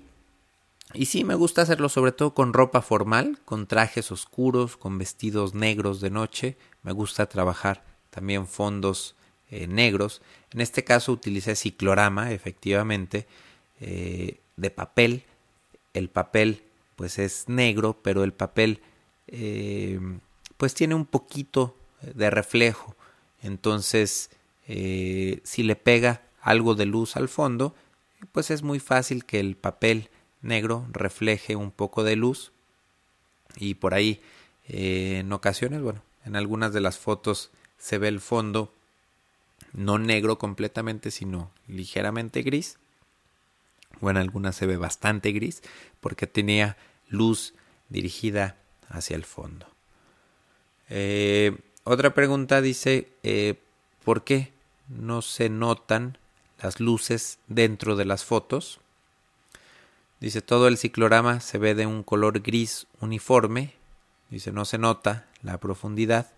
y 0.94 1.06
sí, 1.06 1.24
me 1.24 1.34
gusta 1.34 1.62
hacerlo 1.62 1.88
sobre 1.88 2.12
todo 2.12 2.34
con 2.34 2.52
ropa 2.52 2.82
formal, 2.82 3.40
con 3.44 3.66
trajes 3.66 4.12
oscuros, 4.12 4.76
con 4.76 4.96
vestidos 4.96 5.54
negros 5.54 6.00
de 6.00 6.10
noche. 6.10 6.56
Me 6.84 6.92
gusta 6.92 7.26
trabajar 7.26 7.89
también 8.10 8.46
fondos 8.46 9.14
eh, 9.50 9.66
negros. 9.66 10.22
En 10.52 10.60
este 10.60 10.84
caso 10.84 11.12
utilicé 11.12 11.56
ciclorama, 11.56 12.32
efectivamente, 12.32 13.26
eh, 13.80 14.38
de 14.56 14.70
papel. 14.70 15.24
El 15.92 16.08
papel 16.08 16.62
pues 16.94 17.18
es 17.18 17.48
negro, 17.48 17.96
pero 18.00 18.22
el 18.22 18.32
papel 18.32 18.80
eh, 19.26 19.98
pues 20.56 20.74
tiene 20.74 20.94
un 20.94 21.06
poquito 21.06 21.76
de 22.14 22.30
reflejo. 22.30 22.94
Entonces, 23.42 24.30
si 24.66 25.62
le 25.62 25.76
pega 25.76 26.22
algo 26.42 26.74
de 26.74 26.86
luz 26.86 27.16
al 27.16 27.28
fondo, 27.28 27.74
pues 28.32 28.50
es 28.50 28.62
muy 28.62 28.78
fácil 28.78 29.24
que 29.24 29.40
el 29.40 29.56
papel 29.56 30.10
negro 30.42 30.86
refleje 30.92 31.56
un 31.56 31.70
poco 31.70 32.04
de 32.04 32.16
luz. 32.16 32.52
Y 33.56 33.74
por 33.74 33.94
ahí, 33.94 34.20
en 34.68 35.32
ocasiones, 35.32 35.80
bueno, 35.80 36.02
en 36.24 36.36
algunas 36.36 36.72
de 36.72 36.80
las 36.80 36.98
fotos 36.98 37.50
se 37.80 37.98
ve 37.98 38.06
el 38.08 38.20
fondo 38.20 38.72
no 39.72 39.98
negro 39.98 40.38
completamente, 40.38 41.10
sino 41.10 41.50
ligeramente 41.66 42.42
gris. 42.42 42.78
O 44.00 44.10
en 44.10 44.16
algunas 44.16 44.54
se 44.54 44.66
ve 44.66 44.76
bastante 44.76 45.32
gris 45.32 45.62
porque 46.00 46.26
tenía 46.26 46.76
luz 47.08 47.54
dirigida 47.88 48.56
hacia 48.88 49.16
el 49.16 49.24
fondo. 49.24 49.66
Eh, 50.88 51.58
otra 51.84 52.14
pregunta 52.14 52.60
dice, 52.60 53.08
eh, 53.22 53.54
¿por 54.04 54.24
qué 54.24 54.52
no 54.88 55.22
se 55.22 55.48
notan 55.48 56.18
las 56.62 56.80
luces 56.80 57.38
dentro 57.48 57.96
de 57.96 58.04
las 58.04 58.24
fotos? 58.24 58.80
Dice, 60.20 60.42
todo 60.42 60.68
el 60.68 60.76
ciclorama 60.76 61.40
se 61.40 61.58
ve 61.58 61.74
de 61.74 61.86
un 61.86 62.02
color 62.02 62.40
gris 62.40 62.86
uniforme. 63.00 63.72
Dice, 64.28 64.52
no 64.52 64.64
se 64.64 64.78
nota 64.78 65.26
la 65.42 65.58
profundidad. 65.58 66.30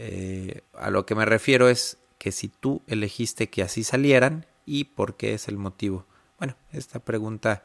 Eh, 0.00 0.60
a 0.74 0.90
lo 0.90 1.04
que 1.04 1.16
me 1.16 1.24
refiero 1.24 1.68
es 1.68 1.98
que 2.18 2.30
si 2.30 2.46
tú 2.46 2.82
elegiste 2.86 3.50
que 3.50 3.64
así 3.64 3.82
salieran 3.82 4.46
y 4.64 4.84
por 4.84 5.16
qué 5.16 5.34
es 5.34 5.48
el 5.48 5.58
motivo. 5.58 6.06
Bueno, 6.38 6.54
esta 6.72 7.00
pregunta 7.00 7.64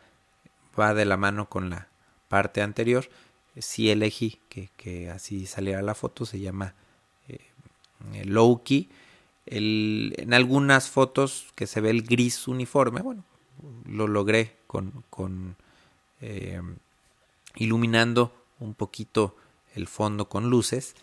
va 0.78 0.96
de 0.96 1.06
la 1.06 1.16
mano 1.16 1.48
con 1.48 1.70
la 1.70 1.90
parte 2.30 2.64
anterior. 2.64 3.08
Si 3.56 3.92
elegí 3.92 4.40
que, 4.50 5.12
así 5.12 5.46
saliera 5.46 5.84
la 5.84 5.94
foto, 5.94 6.26
se 6.26 6.40
llama 6.40 6.74
eh, 7.28 7.40
key. 8.66 8.90
en 9.46 10.34
algunas 10.34 10.90
fotos 10.90 11.54
que 11.54 11.68
se 11.68 11.82
ve 11.82 11.92
el 11.92 12.02
gris 12.02 12.48
uniforme, 12.48 13.04
bueno, 13.04 13.24
lo 13.86 14.08
logré 14.08 14.58
con, 14.66 15.04
con 15.12 15.56
eh, 16.20 16.60
iluminando 17.58 18.34
un 18.60 18.74
poquito 18.74 19.36
el 19.76 19.88
fondo 19.88 20.30
con 20.30 20.50
luces. 20.50 20.96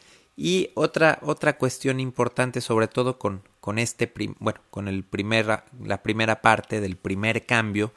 Y 0.43 0.71
otra, 0.73 1.19
otra 1.21 1.59
cuestión 1.59 2.01
importante, 2.01 2.63
sobre 2.63 2.89
todo 2.89 3.19
con, 3.19 3.43
con 3.61 3.79
este, 3.79 4.11
bueno, 4.39 4.59
con 4.71 4.89
el 4.89 5.05
primera, 5.05 5.67
la 5.85 6.03
primera 6.03 6.41
parte 6.41 6.81
del 6.81 6.97
primer 6.97 7.45
cambio, 7.45 7.93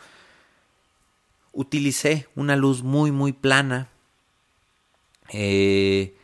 utilicé 1.54 2.28
una 2.36 2.58
luz 2.58 2.84
muy, 2.84 3.14
muy 3.14 3.32
plana. 3.32 3.88
Eh, 5.30 6.18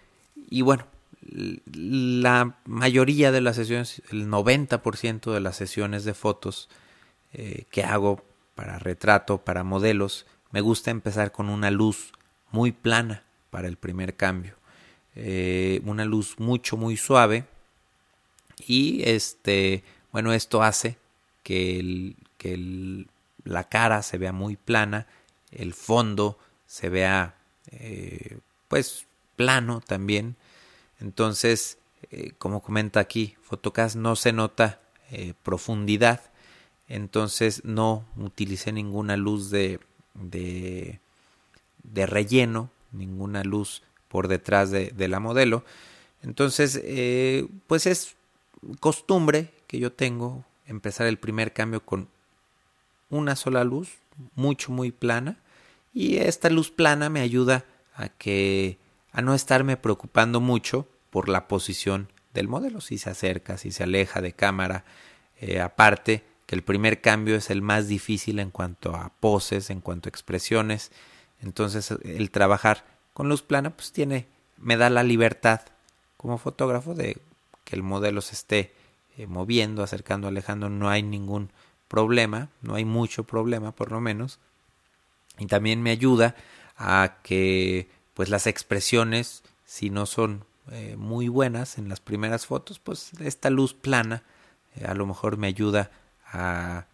y 0.49 0.61
bueno, 0.61 0.88
la 1.71 2.57
mayoría 2.65 3.31
de 3.31 3.39
las 3.39 3.55
sesiones, 3.55 4.01
el 4.11 4.27
90% 4.27 5.31
de 5.31 5.39
las 5.39 5.55
sesiones 5.55 6.03
de 6.03 6.13
fotos 6.13 6.67
eh, 7.31 7.63
que 7.71 7.85
hago 7.85 8.25
para 8.55 8.77
retrato, 8.77 9.38
para 9.38 9.63
modelos, 9.63 10.25
me 10.51 10.59
gusta 10.59 10.91
empezar 10.91 11.31
con 11.31 11.47
una 11.47 11.71
luz 11.71 12.11
muy 12.51 12.73
plana 12.73 13.23
para 13.51 13.69
el 13.69 13.77
primer 13.77 14.17
cambio. 14.17 14.58
Eh, 15.15 15.81
una 15.85 16.05
luz 16.05 16.39
mucho, 16.39 16.77
muy 16.77 16.97
suave. 16.97 17.45
Y 18.67 19.01
este, 19.03 19.83
bueno, 20.11 20.33
esto 20.33 20.63
hace 20.63 20.97
que, 21.43 21.79
el, 21.79 22.15
que 22.37 23.05
la 23.43 23.63
cara 23.69 24.01
se 24.03 24.17
vea 24.17 24.31
muy 24.31 24.55
plana, 24.55 25.07
el 25.51 25.73
fondo 25.73 26.37
se 26.67 26.89
vea 26.89 27.35
eh, 27.71 28.39
pues 28.67 29.05
plano 29.35 29.81
también 29.81 30.35
entonces, 30.99 31.77
eh, 32.11 32.33
como 32.37 32.61
comenta 32.61 32.99
aquí, 32.99 33.35
Photocast 33.41 33.95
no 33.95 34.15
se 34.15 34.33
nota 34.33 34.81
profundidad, 35.41 36.21
entonces 36.87 37.65
no 37.65 38.05
utilicé 38.15 38.71
ninguna 38.71 39.17
luz 39.17 39.49
de, 39.49 39.79
de 40.13 40.99
relleno, 42.05 42.69
ninguna 42.91 43.43
luz 43.43 43.81
por 44.09 44.27
detrás 44.27 44.71
de, 44.71 45.07
la 45.07 45.19
modelo. 45.21 45.63
Entonces, 46.21 46.81
eh, 46.83 47.47
pues 47.67 47.85
es 47.85 48.15
costumbre 48.81 49.53
que 49.67 49.79
yo 49.79 49.93
tengo 49.93 50.43
empezar 50.67 51.07
el 51.07 51.17
primer 51.17 51.53
cambio 51.53 51.83
con 51.85 52.09
una 53.09 53.35
sola 53.35 53.63
luz, 53.63 53.97
mucho, 54.35 54.71
muy 54.71 54.91
plana. 54.91 55.37
Y 55.93 56.17
esta 56.17 56.49
luz 56.49 56.69
plana 56.71 57.09
me 57.09 57.21
ayuda 57.21 57.65
a 57.95 58.09
que 58.09 58.77
a 59.11 59.21
no 59.21 59.33
estarme 59.33 59.77
preocupando 59.77 60.39
mucho 60.39 60.87
por 61.09 61.29
la 61.29 61.47
posición 61.47 62.11
del 62.33 62.47
modelo, 62.47 62.81
si 62.81 62.97
se 62.97 63.09
acerca, 63.09 63.57
si 63.57 63.71
se 63.71 63.83
aleja 63.83 64.21
de 64.21 64.33
cámara. 64.33 64.85
Eh, 65.41 65.59
aparte, 65.59 66.23
que 66.45 66.55
el 66.55 66.63
primer 66.63 67.01
cambio 67.01 67.35
es 67.35 67.49
el 67.49 67.61
más 67.61 67.87
difícil 67.87 68.39
en 68.39 68.51
cuanto 68.51 68.95
a 68.95 69.11
poses, 69.19 69.69
en 69.69 69.81
cuanto 69.81 70.07
a 70.07 70.11
expresiones. 70.11 70.91
Entonces 71.41 71.91
el 72.03 72.31
trabajar 72.31 72.85
con 73.19 73.27
luz 73.27 73.41
plana 73.41 73.71
pues 73.71 73.91
tiene, 73.91 74.27
me 74.55 74.77
da 74.77 74.89
la 74.89 75.03
libertad 75.03 75.59
como 76.15 76.38
fotógrafo 76.38 76.93
de 76.95 77.17
que 77.65 77.75
el 77.75 77.83
modelo 77.83 78.21
se 78.21 78.33
esté 78.33 78.73
eh, 79.17 79.27
moviendo, 79.27 79.83
acercando, 79.83 80.29
alejando, 80.29 80.69
no 80.69 80.88
hay 80.88 81.03
ningún 81.03 81.51
problema, 81.89 82.47
no 82.61 82.75
hay 82.75 82.85
mucho 82.85 83.25
problema 83.25 83.73
por 83.73 83.91
lo 83.91 83.99
menos. 83.99 84.39
Y 85.38 85.47
también 85.47 85.81
me 85.81 85.91
ayuda 85.91 86.33
a 86.77 87.17
que 87.21 87.89
pues 88.13 88.29
las 88.29 88.47
expresiones, 88.47 89.43
si 89.65 89.89
no 89.89 90.05
son 90.05 90.45
eh, 90.71 90.95
muy 90.97 91.27
buenas 91.27 91.77
en 91.77 91.89
las 91.89 91.99
primeras 91.99 92.45
fotos, 92.45 92.79
pues 92.79 93.11
esta 93.19 93.49
luz 93.49 93.73
plana 93.73 94.23
eh, 94.77 94.85
a 94.85 94.93
lo 94.93 95.05
mejor 95.05 95.35
me 95.35 95.47
ayuda 95.47 95.91
a 96.31 96.85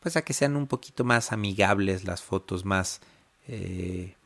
pues 0.00 0.16
a 0.16 0.22
que 0.22 0.32
sean 0.32 0.56
un 0.56 0.66
poquito 0.66 1.04
más 1.04 1.30
amigables 1.30 2.02
las 2.02 2.22
fotos, 2.22 2.64
más, 2.64 3.00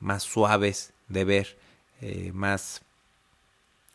más 0.00 0.22
suaves 0.22 0.94
de 1.12 1.24
ver, 1.24 1.58
más 2.32 2.82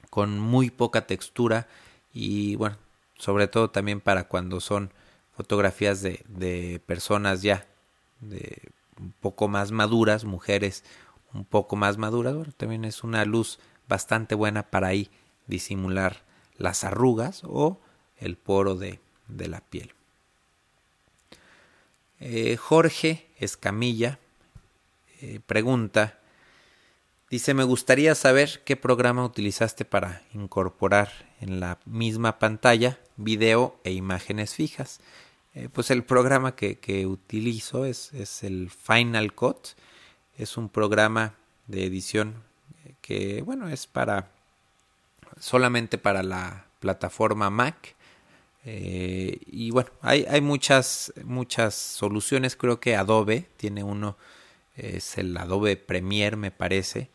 con 0.09 0.39
muy 0.39 0.69
poca 0.69 1.05
textura 1.05 1.67
y 2.13 2.55
bueno, 2.55 2.77
sobre 3.17 3.47
todo 3.47 3.69
también 3.69 3.99
para 3.99 4.27
cuando 4.27 4.61
son 4.61 4.91
fotografías 5.35 6.01
de, 6.01 6.23
de 6.27 6.81
personas 6.85 7.41
ya 7.41 7.67
de 8.21 8.71
un 8.99 9.11
poco 9.11 9.47
más 9.47 9.71
maduras, 9.71 10.23
mujeres 10.23 10.83
un 11.33 11.45
poco 11.45 11.75
más 11.75 11.97
maduras, 11.97 12.35
bueno, 12.35 12.51
también 12.55 12.85
es 12.85 13.03
una 13.03 13.25
luz 13.25 13.59
bastante 13.87 14.35
buena 14.35 14.63
para 14.63 14.87
ahí 14.87 15.09
disimular 15.47 16.23
las 16.57 16.83
arrugas 16.83 17.41
o 17.45 17.79
el 18.17 18.37
poro 18.37 18.75
de, 18.75 18.99
de 19.27 19.47
la 19.47 19.61
piel. 19.61 19.93
Eh, 22.19 22.57
Jorge 22.57 23.27
Escamilla 23.37 24.19
eh, 25.21 25.39
pregunta, 25.45 26.19
dice, 27.29 27.53
me 27.53 27.63
gustaría 27.63 28.15
saber 28.15 28.61
qué 28.63 28.75
programa 28.75 29.25
utilizaste 29.25 29.85
para 29.85 30.23
incorporar 30.33 31.11
en 31.41 31.59
la 31.59 31.79
misma 31.85 32.39
pantalla 32.39 32.99
video 33.17 33.79
e 33.83 33.91
imágenes 33.91 34.53
fijas. 34.53 34.99
Eh, 35.55 35.69
pues 35.71 35.91
el 35.91 36.03
programa 36.03 36.55
que, 36.55 36.79
que 36.79 37.05
utilizo 37.05 37.85
es, 37.85 38.13
es, 38.13 38.43
el 38.43 38.69
Final 38.69 39.33
Cut, 39.33 39.69
es 40.37 40.57
un 40.57 40.69
programa 40.69 41.33
de 41.65 41.85
edición 41.85 42.35
que 43.01 43.41
bueno 43.41 43.67
es 43.67 43.87
para 43.87 44.31
solamente 45.39 45.97
para 45.97 46.23
la 46.23 46.65
plataforma 46.79 47.49
Mac. 47.49 47.95
Eh, 48.65 49.39
y 49.47 49.71
bueno 49.71 49.89
hay, 50.01 50.25
hay 50.29 50.41
muchas 50.41 51.11
muchas 51.23 51.73
soluciones. 51.73 52.55
Creo 52.55 52.79
que 52.79 52.95
Adobe 52.95 53.47
tiene 53.57 53.83
uno 53.83 54.15
es 54.75 55.17
el 55.17 55.35
Adobe 55.37 55.75
Premiere 55.75 56.35
me 56.37 56.51
parece 56.51 57.09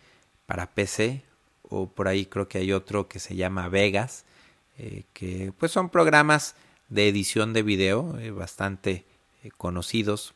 para 0.53 0.75
PC 0.75 1.23
o 1.63 1.87
por 1.87 2.09
ahí 2.09 2.27
creo 2.27 2.47
que 2.47 2.59
hay 2.59 2.75
otro 2.75 3.09
que 3.09 3.21
se 3.21 3.37
llama 3.37 3.71
Vegas 3.71 4.27
eh, 4.77 5.05
que 5.15 5.51
pues 5.59 5.73
son 5.73 5.89
programas 5.89 6.57
de 6.91 7.09
edición 7.09 7.55
de 7.55 7.63
video 7.63 8.19
eh, 8.19 8.31
bastante 8.33 9.07
conocidos 9.57 10.35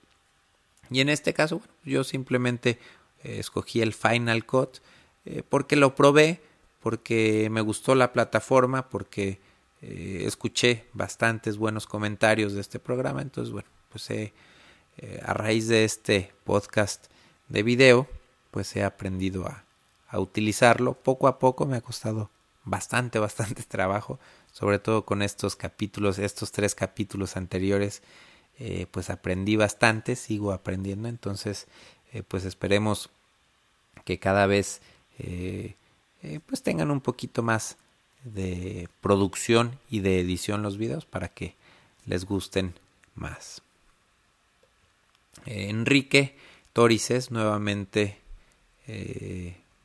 y 0.88 1.00
en 1.00 1.10
este 1.10 1.34
caso 1.34 1.58
bueno, 1.58 1.74
yo 1.84 2.02
simplemente 2.02 2.78
escogí 3.22 3.82
el 3.82 3.92
Final 3.92 4.46
Cut 4.46 4.78
eh, 5.26 5.42
porque 5.46 5.74
lo 5.74 5.94
probé, 5.94 6.40
porque 6.80 7.48
me 7.50 7.60
gustó 7.60 7.94
la 7.96 8.12
plataforma, 8.12 8.88
porque 8.88 9.40
eh, 9.82 10.22
escuché 10.24 10.86
bastantes 10.92 11.58
buenos 11.58 11.86
comentarios 11.86 12.54
de 12.54 12.60
este 12.60 12.78
programa. 12.78 13.22
Entonces, 13.22 13.52
bueno, 13.52 13.68
pues 13.90 14.08
eh, 14.10 14.32
a 15.24 15.34
raíz 15.34 15.66
de 15.66 15.84
este 15.84 16.32
podcast 16.44 17.06
de 17.48 17.64
video, 17.64 18.08
pues 18.52 18.74
he 18.76 18.84
aprendido 18.84 19.46
a, 19.46 19.64
a 20.16 20.20
utilizarlo. 20.20 20.94
Poco 20.94 21.28
a 21.28 21.38
poco 21.38 21.66
me 21.66 21.76
ha 21.76 21.80
costado 21.80 22.30
bastante, 22.64 23.18
bastante 23.20 23.62
trabajo, 23.62 24.18
sobre 24.52 24.78
todo 24.78 25.04
con 25.04 25.22
estos 25.22 25.56
capítulos, 25.56 26.18
estos 26.18 26.52
tres 26.52 26.74
capítulos 26.74 27.36
anteriores, 27.36 28.02
pues 28.90 29.10
aprendí 29.10 29.56
bastante, 29.56 30.16
sigo 30.16 30.50
aprendiendo, 30.50 31.08
entonces, 31.08 31.66
pues 32.28 32.46
esperemos 32.46 33.10
que 34.06 34.18
cada 34.18 34.46
vez 34.46 34.80
eh, 35.18 35.74
eh, 36.22 36.40
pues 36.46 36.62
tengan 36.62 36.90
un 36.90 37.00
poquito 37.00 37.42
más 37.42 37.76
de 38.24 38.88
producción 39.00 39.78
y 39.90 40.00
de 40.00 40.20
edición 40.20 40.62
los 40.62 40.78
videos 40.78 41.04
para 41.06 41.28
que 41.28 41.54
les 42.06 42.24
gusten 42.24 42.74
más. 43.14 43.62
Eh, 45.44 45.68
Enrique 45.68 46.36
Torices 46.72 47.30
nuevamente, 47.30 48.18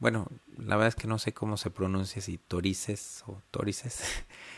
bueno, 0.02 0.28
la 0.58 0.76
verdad 0.76 0.90
es 0.90 0.96
que 0.96 1.08
no 1.08 1.18
sé 1.18 1.32
cómo 1.32 1.56
se 1.56 1.70
pronuncia, 1.70 2.22
si 2.22 2.38
Torices 2.38 3.24
o 3.28 3.42
Torices, 3.52 4.02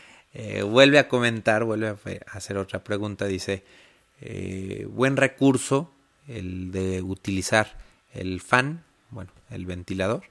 vuelve 0.66 0.98
a 0.98 1.06
comentar, 1.06 1.62
vuelve 1.62 1.90
a 1.90 2.36
hacer 2.36 2.56
otra 2.56 2.82
pregunta, 2.82 3.26
dice, 3.26 3.62
buen 4.88 5.16
recurso 5.16 5.92
el 6.26 6.72
de 6.72 7.02
utilizar 7.02 7.76
el 8.12 8.40
fan, 8.40 8.82
bueno, 9.10 9.30
el 9.50 9.66
ventilador, 9.66 10.24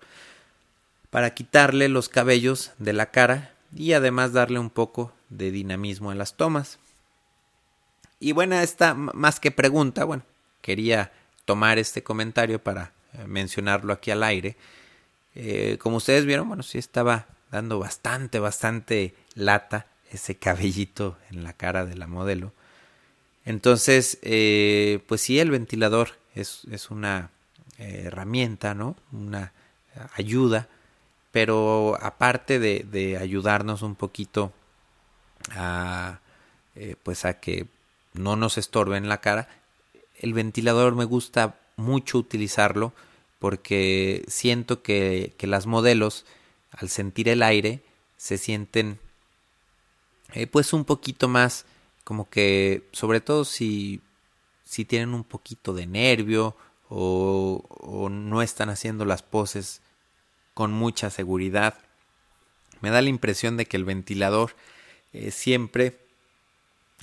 para 1.09 1.33
quitarle 1.33 1.89
los 1.89 2.09
cabellos 2.09 2.71
de 2.79 2.93
la 2.93 3.11
cara 3.11 3.53
y 3.75 3.93
además 3.93 4.33
darle 4.33 4.59
un 4.59 4.69
poco 4.69 5.13
de 5.29 5.51
dinamismo 5.51 6.11
a 6.11 6.15
las 6.15 6.35
tomas. 6.35 6.79
Y 8.19 8.31
bueno, 8.31 8.59
esta 8.59 8.93
más 8.93 9.39
que 9.39 9.51
pregunta, 9.51 10.05
bueno, 10.05 10.23
quería 10.61 11.11
tomar 11.45 11.77
este 11.77 12.03
comentario 12.03 12.63
para 12.63 12.93
eh, 13.13 13.25
mencionarlo 13.27 13.93
aquí 13.93 14.11
al 14.11 14.23
aire. 14.23 14.55
Eh, 15.35 15.77
como 15.79 15.97
ustedes 15.97 16.25
vieron, 16.25 16.47
bueno, 16.47 16.63
sí 16.63 16.77
estaba 16.77 17.27
dando 17.51 17.79
bastante, 17.79 18.39
bastante 18.39 19.15
lata 19.35 19.87
ese 20.11 20.35
cabellito 20.35 21.17
en 21.31 21.43
la 21.43 21.53
cara 21.53 21.85
de 21.85 21.95
la 21.95 22.07
modelo. 22.07 22.53
Entonces, 23.45 24.19
eh, 24.21 25.03
pues 25.07 25.21
sí, 25.21 25.39
el 25.39 25.51
ventilador 25.51 26.11
es, 26.35 26.61
es 26.71 26.91
una 26.91 27.31
herramienta, 27.77 28.73
¿no? 28.73 28.95
Una 29.11 29.51
ayuda 30.15 30.67
pero 31.33 31.97
aparte 31.99 32.59
de, 32.59 33.17
ayudarnos 33.19 33.81
un 33.81 33.95
poquito 33.95 34.53
a 35.55 36.19
eh, 36.75 36.95
pues 37.01 37.25
a 37.25 37.39
que 37.39 37.65
no 38.13 38.35
nos 38.35 38.59
estorbe 38.59 38.97
en 38.97 39.09
la 39.09 39.19
cara 39.19 39.47
el 40.19 40.33
ventilador 40.33 40.95
me 40.95 41.05
gusta 41.05 41.55
mucho 41.75 42.19
utilizarlo 42.19 42.93
porque 43.43 44.23
siento 44.29 44.81
que, 44.83 45.33
que 45.37 45.47
las 45.47 45.65
modelos 45.65 46.23
al 46.71 46.87
sentir 46.87 47.27
el 47.27 47.43
aire 47.43 47.81
se 48.15 48.37
sienten 48.37 48.99
eh, 50.31 50.47
pues 50.47 50.71
un 50.71 50.85
poquito 50.85 51.27
más 51.27 51.65
como 52.05 52.29
que 52.29 52.87
sobre 52.93 53.19
todo 53.19 53.43
si 53.43 53.99
si 54.63 54.85
tienen 54.85 55.13
un 55.13 55.25
poquito 55.25 55.73
de 55.73 55.87
nervio 55.87 56.55
o, 56.87 58.07
no 58.09 58.41
están 58.41 58.69
haciendo 58.69 59.03
las 59.03 59.23
poses 59.23 59.81
con 60.53 60.71
mucha 60.71 61.09
seguridad. 61.09 61.77
Me 62.79 62.91
da 62.91 63.01
la 63.01 63.09
impresión 63.09 63.57
de 63.57 63.65
que 63.65 63.75
el 63.75 63.83
ventilador 63.83 64.55
eh, 65.11 65.31
siempre, 65.31 65.99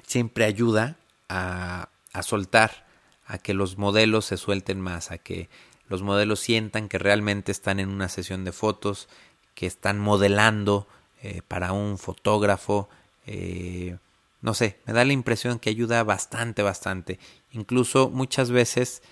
siempre 0.06 0.46
ayuda 0.46 0.96
a, 1.28 1.90
a 2.14 2.22
soltar, 2.22 2.86
a 3.26 3.36
que 3.36 3.52
los 3.52 3.76
modelos 3.76 4.24
se 4.24 4.38
suelten 4.38 4.80
más, 4.80 5.10
a 5.10 5.18
que 5.18 5.50
los 5.90 6.02
modelos 6.02 6.40
sientan 6.40 6.88
que 6.88 6.98
realmente 6.98 7.52
están 7.52 7.78
en 7.78 7.90
una 7.90 8.08
sesión 8.08 8.44
de 8.44 8.52
fotos, 8.52 9.08
que 9.54 9.66
están 9.66 9.98
modelando 9.98 10.88
eh, 11.22 11.42
para 11.46 11.72
un 11.72 11.98
fotógrafo. 11.98 12.88
Eh, 13.26 13.98
no 14.40 14.54
sé, 14.54 14.78
me 14.86 14.94
da 14.94 15.04
la 15.04 15.12
impresión 15.12 15.58
que 15.58 15.68
ayuda 15.68 16.02
bastante, 16.02 16.62
bastante. 16.62 17.18
Incluso 17.52 18.08
muchas 18.08 18.50
veces 18.50 19.02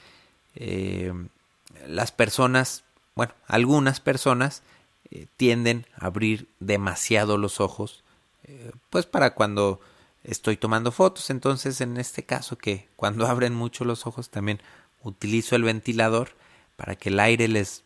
las 1.86 2.10
personas 2.10 2.82
bueno, 3.18 3.34
algunas 3.48 3.98
personas 3.98 4.62
eh, 5.10 5.26
tienden 5.36 5.86
a 5.96 6.06
abrir 6.06 6.46
demasiado 6.60 7.36
los 7.36 7.58
ojos, 7.58 8.04
eh, 8.44 8.70
pues 8.90 9.06
para 9.06 9.34
cuando 9.34 9.80
estoy 10.22 10.56
tomando 10.56 10.92
fotos. 10.92 11.28
Entonces, 11.30 11.80
en 11.80 11.96
este 11.96 12.22
caso 12.24 12.56
que 12.56 12.88
cuando 12.94 13.26
abren 13.26 13.56
mucho 13.56 13.84
los 13.84 14.06
ojos 14.06 14.30
también 14.30 14.60
utilizo 15.02 15.56
el 15.56 15.64
ventilador 15.64 16.30
para 16.78 16.94
que 16.94 17.08
el 17.08 17.18
aire 17.18 17.48
les 17.48 17.82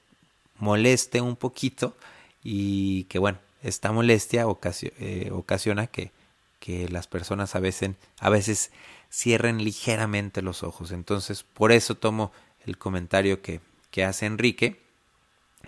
moleste 0.59 1.23
un 1.23 1.35
poquito 1.35 1.97
y 2.45 3.05
que 3.05 3.19
bueno, 3.19 3.39
esta 3.63 3.91
molestia 3.91 4.45
eh, 4.83 5.31
ocasiona 5.33 5.87
que, 5.87 6.13
que, 6.61 6.91
las 6.91 7.07
personas 7.07 7.55
a 7.55 7.61
veces, 7.61 7.93
a 8.21 8.29
veces 8.29 8.71
cierren 9.11 9.65
ligeramente 9.65 10.43
los 10.43 10.63
ojos. 10.63 10.93
Entonces, 10.93 11.43
por 11.43 11.73
eso 11.73 11.95
tomo 11.95 12.33
el 12.67 12.77
comentario 12.77 13.41
que, 13.41 13.63
que 13.91 14.05
hace 14.05 14.27
Enrique 14.27 14.83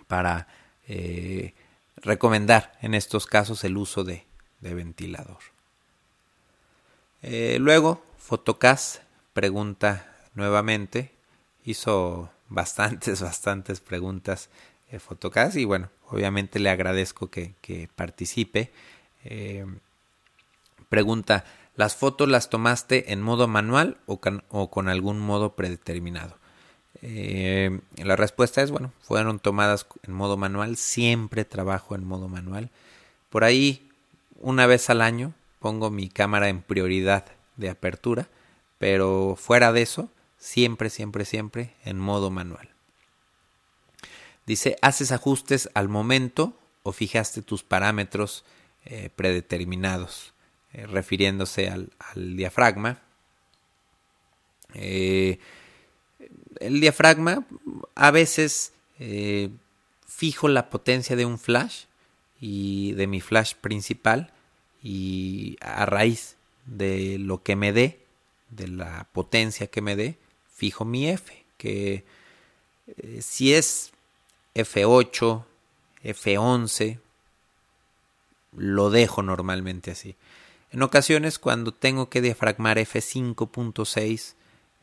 para 0.07 0.47
eh, 0.87 1.55
recomendar 1.97 2.77
en 2.83 2.93
estos 2.93 3.25
casos 3.25 3.65
el 3.65 3.79
uso 3.79 4.05
de, 4.05 4.27
ventilador. 4.61 5.39
luego, 7.23 8.05
Fotocast 8.19 9.03
pregunta 9.33 10.15
nuevamente, 10.35 11.11
hizo 11.65 12.31
bastantes, 12.55 13.21
bastantes 13.23 13.81
preguntas 13.81 14.49
eh, 14.91 14.99
Fotocast 14.99 15.57
y 15.57 15.65
bueno, 15.65 15.91
obviamente 16.09 16.59
le 16.59 16.71
agradezco 16.71 17.31
que, 17.31 17.55
participe. 17.97 18.71
Eh, 19.25 19.67
pregunta, 20.89 21.45
¿las 21.77 21.97
fotos 21.97 22.29
las 22.29 22.51
tomaste 22.51 23.13
en 23.13 23.21
modo 23.21 23.49
manual 23.49 23.99
o 24.07 24.21
con, 24.21 24.89
algún 24.89 25.19
modo 25.19 25.55
predeterminado? 25.57 26.37
Eh, 27.03 27.81
la 27.97 28.17
respuesta 28.17 28.63
es, 28.63 28.71
bueno, 28.71 28.93
fueron 29.03 29.39
tomadas 29.41 29.87
en 30.05 30.13
modo 30.15 30.37
manual, 30.37 30.77
siempre 30.77 31.45
trabajo 31.45 31.95
en 31.95 32.05
modo 32.05 32.29
manual. 32.29 32.71
Por 33.31 33.45
ahí, 33.45 33.91
una 34.41 34.67
vez 34.67 34.89
al 34.91 35.03
año, 35.03 35.33
pongo 35.59 35.91
mi 35.91 36.09
cámara 36.09 36.49
en 36.49 36.63
prioridad 36.63 37.25
de 37.57 37.71
apertura, 37.71 38.29
pero 38.79 39.37
fuera 39.37 39.73
de 39.73 39.83
eso, 39.83 40.09
siempre, 40.45 40.91
siempre, 40.91 41.25
siempre 41.25 41.73
en 41.87 41.99
modo 41.99 42.31
manual. 42.31 42.69
Dice, 44.45 44.77
¿haces 44.83 45.11
ajustes 45.11 45.71
al 45.73 45.89
momento 45.89 46.55
o 46.83 46.93
fijaste 46.93 47.41
tus 47.41 47.63
parámetros 47.63 48.45
eh, 48.85 49.09
predeterminados? 49.17 50.35
Eh, 50.75 50.87
refiriéndose 50.87 51.71
al, 51.71 51.91
diafragma. 52.37 53.01
Eh, 54.75 55.39
el 56.61 56.79
diafragma 56.79 57.47
a 57.95 58.11
veces 58.11 58.75
fijo 60.07 60.49
la 60.49 60.69
potencia 60.69 61.17
de 61.17 61.25
un 61.25 61.39
flash 61.39 61.85
y 62.39 62.93
de 62.93 63.07
mi 63.07 63.21
flash 63.21 63.55
principal 63.55 64.33
y 64.83 65.57
a 65.61 65.87
raíz 65.87 66.37
de 66.67 67.19
lo 67.19 67.43
que 67.43 67.57
me 67.57 67.73
dé, 67.73 68.05
de 68.51 68.69
la 68.69 69.09
potencia 69.13 69.67
que 69.67 69.81
me 69.81 69.97
dé, 69.97 70.19
fijo 70.55 70.85
mi 70.85 71.09
F, 71.09 71.45
que 71.59 72.05
si 73.21 73.55
es 73.55 73.93
F8, 74.55 75.45
F11, 76.05 76.99
lo 78.53 78.91
dejo 78.91 79.23
normalmente 79.23 79.91
así. 79.91 80.17
En 80.71 80.83
ocasiones 80.83 81.39
cuando 81.39 81.73
tengo 81.73 82.09
que 82.09 82.21
diafragmar 82.21 82.79
F5.6 82.79 84.35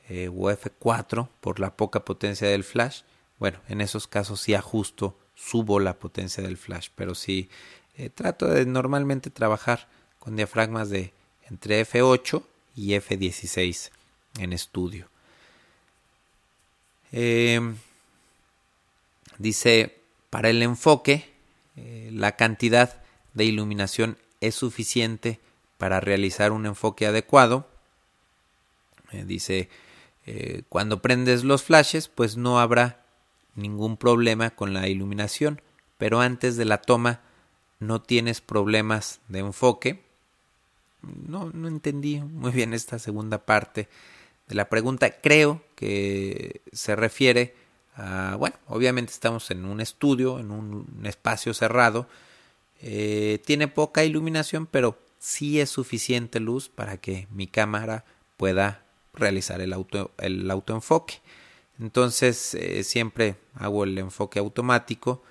eh, 0.10 0.30
o 0.30 0.52
F4 0.52 1.28
por 1.42 1.60
la 1.60 1.76
poca 1.76 2.06
potencia 2.06 2.48
del 2.48 2.64
flash, 2.64 3.02
bueno, 3.40 3.60
en 3.68 3.82
esos 3.82 4.08
casos 4.08 4.42
sí 4.42 4.54
ajusto, 4.54 5.18
subo 5.36 5.80
la 5.80 5.98
potencia 5.98 6.44
del 6.44 6.58
flash, 6.58 6.90
pero 6.96 7.16
sí 7.16 7.50
eh, 7.98 8.10
trato 8.10 8.48
de 8.48 8.66
normalmente 8.66 9.30
trabajar 9.30 9.88
con 10.20 10.36
diafragmas 10.36 10.90
de 10.90 11.14
entre 11.50 11.86
F8 11.86 12.44
y 12.76 12.92
F16 12.92 13.90
en 14.40 14.54
estudio. 14.54 15.11
Eh, 17.12 17.60
Dice, 19.42 19.98
para 20.30 20.52
el 20.52 20.62
enfoque, 20.62 21.28
eh, 21.76 22.12
la 22.14 22.36
cantidad 22.36 23.02
de 23.34 23.46
iluminación 23.46 24.20
es 24.40 24.54
suficiente 24.54 25.40
para 25.80 26.00
realizar 26.00 26.52
un 26.52 26.68
enfoque 26.68 27.08
adecuado. 27.08 27.68
Eh, 29.12 29.24
dice, 29.26 29.68
cuando 30.70 31.02
prendes 31.02 31.44
los 31.44 31.64
flashes, 31.64 32.08
pues 32.08 32.38
no 32.38 32.60
habrá 32.60 33.04
ningún 33.56 33.98
problema 33.98 34.52
con 34.52 34.76
la 34.76 34.88
iluminación, 34.88 35.60
pero 35.98 36.22
antes 36.22 36.56
de 36.56 36.66
la 36.66 36.78
toma 36.80 37.22
no 37.80 38.00
tienes 38.00 38.42
problemas 38.42 39.22
de 39.28 39.40
enfoque. 39.40 40.04
No, 41.02 41.50
no 41.52 41.68
entendí 41.68 42.22
muy 42.22 42.52
bien 42.52 42.76
esta 42.76 43.00
segunda 43.00 43.40
parte 43.40 43.90
la 44.56 44.70
pregunta. 44.70 45.22
Creo 45.22 45.62
que 45.76 46.62
se 46.72 46.96
refiere 46.96 47.56
Ah, 47.96 48.36
bueno, 48.40 48.56
obviamente 48.68 49.12
estamos 49.12 49.52
en 49.52 49.66
un 49.66 49.82
estudio, 49.82 50.40
en 50.40 50.52
un, 50.52 51.06
espacio 51.06 51.54
cerrado. 51.54 52.08
Eh, 52.82 53.42
tiene 53.46 53.68
poca 53.68 54.04
iluminación, 54.04 54.66
pero 54.66 54.98
sí 55.20 55.60
es 55.60 55.70
suficiente 55.70 56.40
luz 56.40 56.70
para 56.70 56.98
que 56.98 57.28
mi 57.32 57.48
cámara 57.48 58.06
pueda 58.38 58.84
realizar 59.14 59.62
el, 59.62 59.74
auto, 59.74 60.12
el 60.18 60.50
autoenfoque. 60.50 61.22
Entonces 61.80 62.54
eh, 62.56 62.84
siempre 62.84 63.36
hago 63.56 63.84
el 63.84 63.98
enfoque 63.98 64.40
automático. 64.40 65.24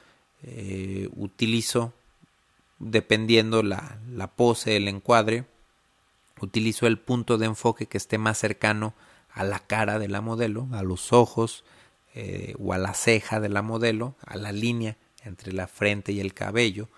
Eh, 0.43 1.09
utilizo, 1.17 1.93
dependiendo 2.79 3.63
la, 3.63 3.99
la 4.13 4.29
pose, 4.29 4.77
el 4.77 4.89
encuadre, 4.89 5.45
utilizo 6.41 6.87
el 6.87 6.99
punto 6.99 7.37
de 7.37 7.47
enfoque 7.47 7.87
que 7.87 7.99
esté 7.99 8.17
más 8.17 8.39
cercano 8.39 8.95
a 9.33 9.45
la 9.45 9.59
cara 9.59 9.99
de 9.99 10.09
la 10.09 10.21
modelo, 10.21 10.69
a 10.73 10.83
los 10.83 11.13
ojos, 11.13 11.65
eh, 12.15 12.55
o 12.59 12.73
a 12.73 12.79
la 12.79 12.93
ceja 12.93 13.39
de 13.39 13.49
la 13.49 13.63
modelo, 13.63 14.17
a 14.27 14.37
la 14.37 14.51
línea 14.51 14.97
entre 15.25 15.53
la 15.53 15.69
frente 15.69 16.11
y 16.11 16.19
el 16.19 16.35
cabello. 16.35 16.89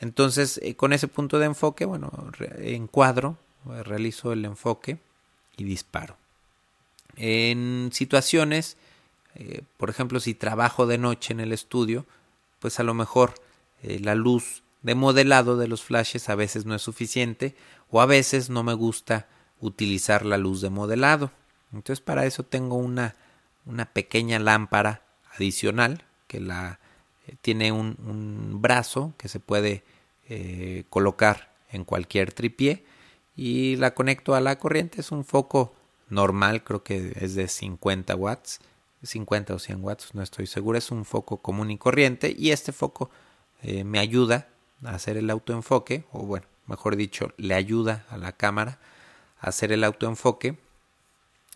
Entonces, 0.00 0.58
eh, 0.62 0.74
con 0.74 0.94
ese 0.94 1.06
punto 1.06 1.38
de 1.38 1.46
enfoque, 1.46 1.84
bueno, 1.84 2.10
encuadro, 2.58 3.36
eh, 3.70 3.82
realizo 3.82 4.32
el 4.32 4.46
enfoque 4.46 4.96
y 5.58 5.64
disparo. 5.64 6.16
En 7.16 7.90
situaciones, 7.92 8.78
por 9.76 9.90
ejemplo, 9.90 10.18
si 10.18 10.32
trabajo 10.34 10.86
de 10.86 10.96
noche 10.96 11.34
en 11.34 11.40
el 11.40 11.52
estudio, 11.52 12.06
pues 12.58 12.80
a 12.80 12.82
lo 12.82 12.94
mejor 12.94 13.34
la 13.82 14.14
luz 14.14 14.62
de 14.82 14.94
modelado 14.94 15.58
de 15.58 15.68
los 15.68 15.82
flashes 15.82 16.30
a 16.30 16.34
veces 16.34 16.64
no 16.64 16.74
es 16.74 16.82
suficiente 16.82 17.54
o 17.90 18.00
a 18.00 18.06
veces 18.06 18.48
no 18.48 18.62
me 18.62 18.74
gusta 18.74 19.28
utilizar 19.60 20.24
la 20.24 20.38
luz 20.38 20.62
de 20.62 20.70
modelado. 20.70 21.30
Entonces 21.72 22.00
para 22.00 22.26
eso 22.26 22.42
tengo 22.42 22.76
una 22.76 23.14
una 23.66 23.86
pequeña 23.86 24.38
lámpara 24.38 25.02
adicional 25.34 26.04
que 26.26 26.40
la 26.40 26.80
eh, 27.26 27.36
tiene 27.40 27.72
un, 27.72 28.60
brazo 28.60 29.14
que 29.16 29.28
se 29.28 29.40
puede 29.40 29.82
eh, 30.28 30.84
colocar 30.90 31.52
en 31.70 31.84
cualquier 31.84 32.32
tripié 32.32 32.84
y 33.36 33.76
la 33.76 33.94
conecto 33.94 34.34
a 34.34 34.40
la 34.40 34.58
corriente. 34.58 35.00
Es 35.00 35.10
un 35.10 35.24
foco 35.24 35.74
normal 36.08 36.62
creo 36.64 36.82
que 36.82 37.12
es 37.16 37.34
de 37.34 37.48
50 37.48 38.14
watts 38.16 38.60
50 39.02 39.54
o 39.54 39.58
100 39.58 39.84
watts 39.84 40.14
no 40.14 40.22
estoy 40.22 40.46
seguro. 40.46 40.78
Es 40.78 40.90
un 40.90 41.04
foco 41.04 41.38
común 41.38 41.70
y 41.70 41.78
corriente 41.78 42.34
y 42.36 42.50
este 42.50 42.72
foco 42.72 43.10
eh, 43.62 43.82
me 43.82 43.98
ayuda 43.98 44.48
a 44.84 44.90
hacer 44.90 45.16
el 45.16 45.30
autoenfoque 45.30 46.04
o 46.12 46.20
bueno 46.24 46.46
mejor 46.66 46.94
dicho 46.94 47.32
le 47.36 47.54
ayuda 47.54 48.06
a 48.10 48.16
la 48.16 48.32
cámara 48.32 48.78
a 49.40 49.48
hacer 49.48 49.72
el 49.72 49.82
autoenfoque 49.82 50.56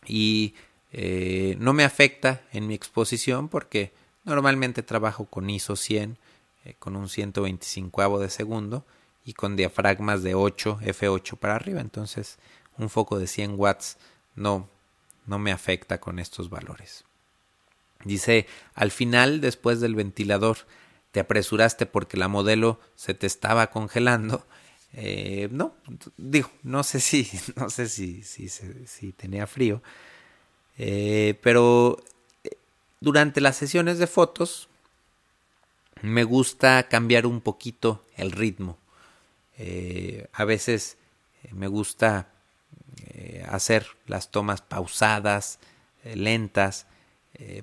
y 0.07 0.55
eh, 0.93 1.57
no 1.59 1.73
me 1.73 1.85
afecta 1.85 2.43
en 2.53 2.67
mi 2.67 2.75
exposición 2.75 3.49
porque 3.49 3.93
normalmente 4.25 4.83
trabajo 4.83 5.27
con 5.27 5.51
ISO 5.51 5.77
100 5.77 6.19
eh, 6.65 6.75
con 6.79 6.97
un 6.97 7.09
125 7.09 8.19
de 8.19 8.31
segundo 8.31 8.85
y 9.25 9.35
con 9.35 9.57
diafragmas 9.57 10.23
de 10.23 10.35
8 10.35 10.81
F8 10.83 11.37
para 11.37 11.57
arriba. 11.57 11.81
Entonces 11.81 12.39
un 12.79 12.89
foco 12.89 13.19
de 13.19 13.27
100 13.27 13.55
watts 13.59 13.99
no 14.35 14.69
no 15.27 15.39
me 15.39 15.51
afecta 15.51 16.01
con 16.01 16.19
estos 16.19 16.51
valores. 16.51 17.05
Dice 18.05 18.47
al 18.75 18.91
final 18.91 19.41
después 19.41 19.81
del 19.81 19.95
ventilador 19.95 20.59
te 21.11 21.21
apresuraste 21.21 21.87
porque 21.87 22.17
la 22.17 22.29
modelo 22.29 22.81
se 22.95 23.15
te 23.15 23.27
estaba 23.27 23.69
congelando 23.69 24.47
eh, 24.99 25.49
no 25.51 25.75
digo 26.17 26.51
no 26.63 26.83
sé 26.83 27.01
si 27.01 27.29
no 27.57 27.69
sé 27.69 27.87
si 27.87 28.23
si, 28.23 29.13
tenía 29.13 29.47
frío 29.47 29.83
eh, 30.79 31.39
pero 31.43 32.03
eh, 32.45 32.57
durante 33.01 33.43
las 33.43 33.57
sesiones 33.57 33.99
de 33.99 34.07
fotos 34.07 34.71
me 36.01 36.25
gusta 36.25 36.89
cambiar 36.89 37.27
un 37.27 37.41
poquito 37.41 38.03
el 38.17 38.33
ritmo. 38.33 38.79
A 40.35 40.45
veces 40.45 40.99
me 41.51 41.69
gusta 41.69 42.29
hacer 43.49 43.87
las 44.07 44.31
tomas 44.31 44.61
pausadas, 44.61 45.59
lentas, 46.05 46.87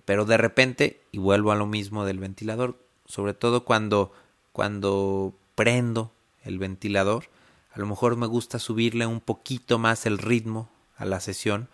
pero 0.03 0.25
de 0.25 0.37
repente, 0.37 0.99
y 1.11 1.19
vuelvo 1.19 1.51
a 1.51 1.55
lo 1.55 1.67
mismo 1.67 2.05
del 2.05 2.17
ventilador, 2.17 2.79
sobre 3.05 3.35
todo 3.35 3.65
cuando, 3.65 4.11
cuando 4.51 5.35
prendo 5.53 6.11
el 6.43 6.59
ventilador, 6.59 7.29
a 7.73 7.79
lo 7.79 7.87
mejor 7.87 8.15
me 8.17 8.27
gusta 8.27 8.59
subirle 8.59 9.07
un 9.07 9.19
poquito 9.19 9.79
más 9.79 10.05
el 10.05 10.19
ritmo 10.19 10.69
a 10.95 11.05
la 11.05 11.19
sesión. 11.19 11.69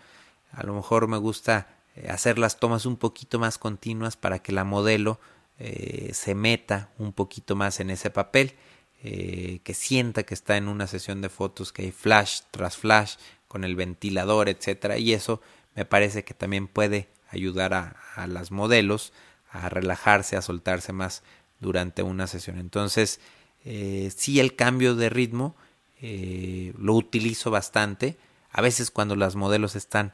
A 0.51 0.63
lo 0.63 0.73
mejor 0.73 1.07
me 1.07 1.17
gusta 1.17 1.67
eh, 1.95 2.09
hacer 2.09 2.39
las 2.39 2.59
tomas 2.59 2.85
un 2.85 2.95
poquito 2.95 3.37
más 3.37 3.57
continuas 3.57 4.15
para 4.15 4.39
que 4.39 4.53
la 4.53 4.63
modelo 4.63 5.19
eh, 5.59 6.11
se 6.13 6.35
meta 6.35 6.89
un 6.97 7.11
poquito 7.11 7.57
más 7.57 7.81
en 7.81 7.89
ese 7.89 8.09
papel, 8.09 8.55
eh, 9.03 9.59
que 9.63 9.73
sienta 9.73 10.23
que 10.23 10.33
está 10.33 10.55
en 10.55 10.69
una 10.69 10.87
sesión 10.87 11.21
de 11.21 11.29
fotos, 11.29 11.73
que 11.73 11.83
hay 11.83 11.91
flash 11.91 12.41
tras 12.51 12.77
flash 12.77 13.15
con 13.49 13.65
el 13.65 13.75
ventilador, 13.75 14.47
etcétera, 14.47 14.97
y 14.97 15.13
eso 15.13 15.41
me 15.75 15.83
parece 15.83 16.23
que 16.23 16.33
también 16.33 16.67
puede 16.67 17.09
ayudar 17.29 17.73
a, 17.73 17.97
a 18.15 18.27
las 18.27 18.51
modelos 18.51 19.11
a 19.51 19.67
relajarse, 19.67 20.37
a 20.37 20.41
soltarse 20.41 20.93
más 20.93 21.23
durante 21.59 22.03
una 22.03 22.27
sesión. 22.27 22.57
Entonces, 22.57 23.19
sí 23.63 24.39
el 24.39 24.55
cambio 24.55 24.95
de 24.95 25.09
ritmo 25.09 25.55
lo 26.01 26.93
utilizo 26.93 27.51
bastante 27.51 28.17
a 28.51 28.61
veces 28.61 28.91
cuando 28.91 29.15
las 29.15 29.35
modelos 29.35 29.75
están 29.75 30.13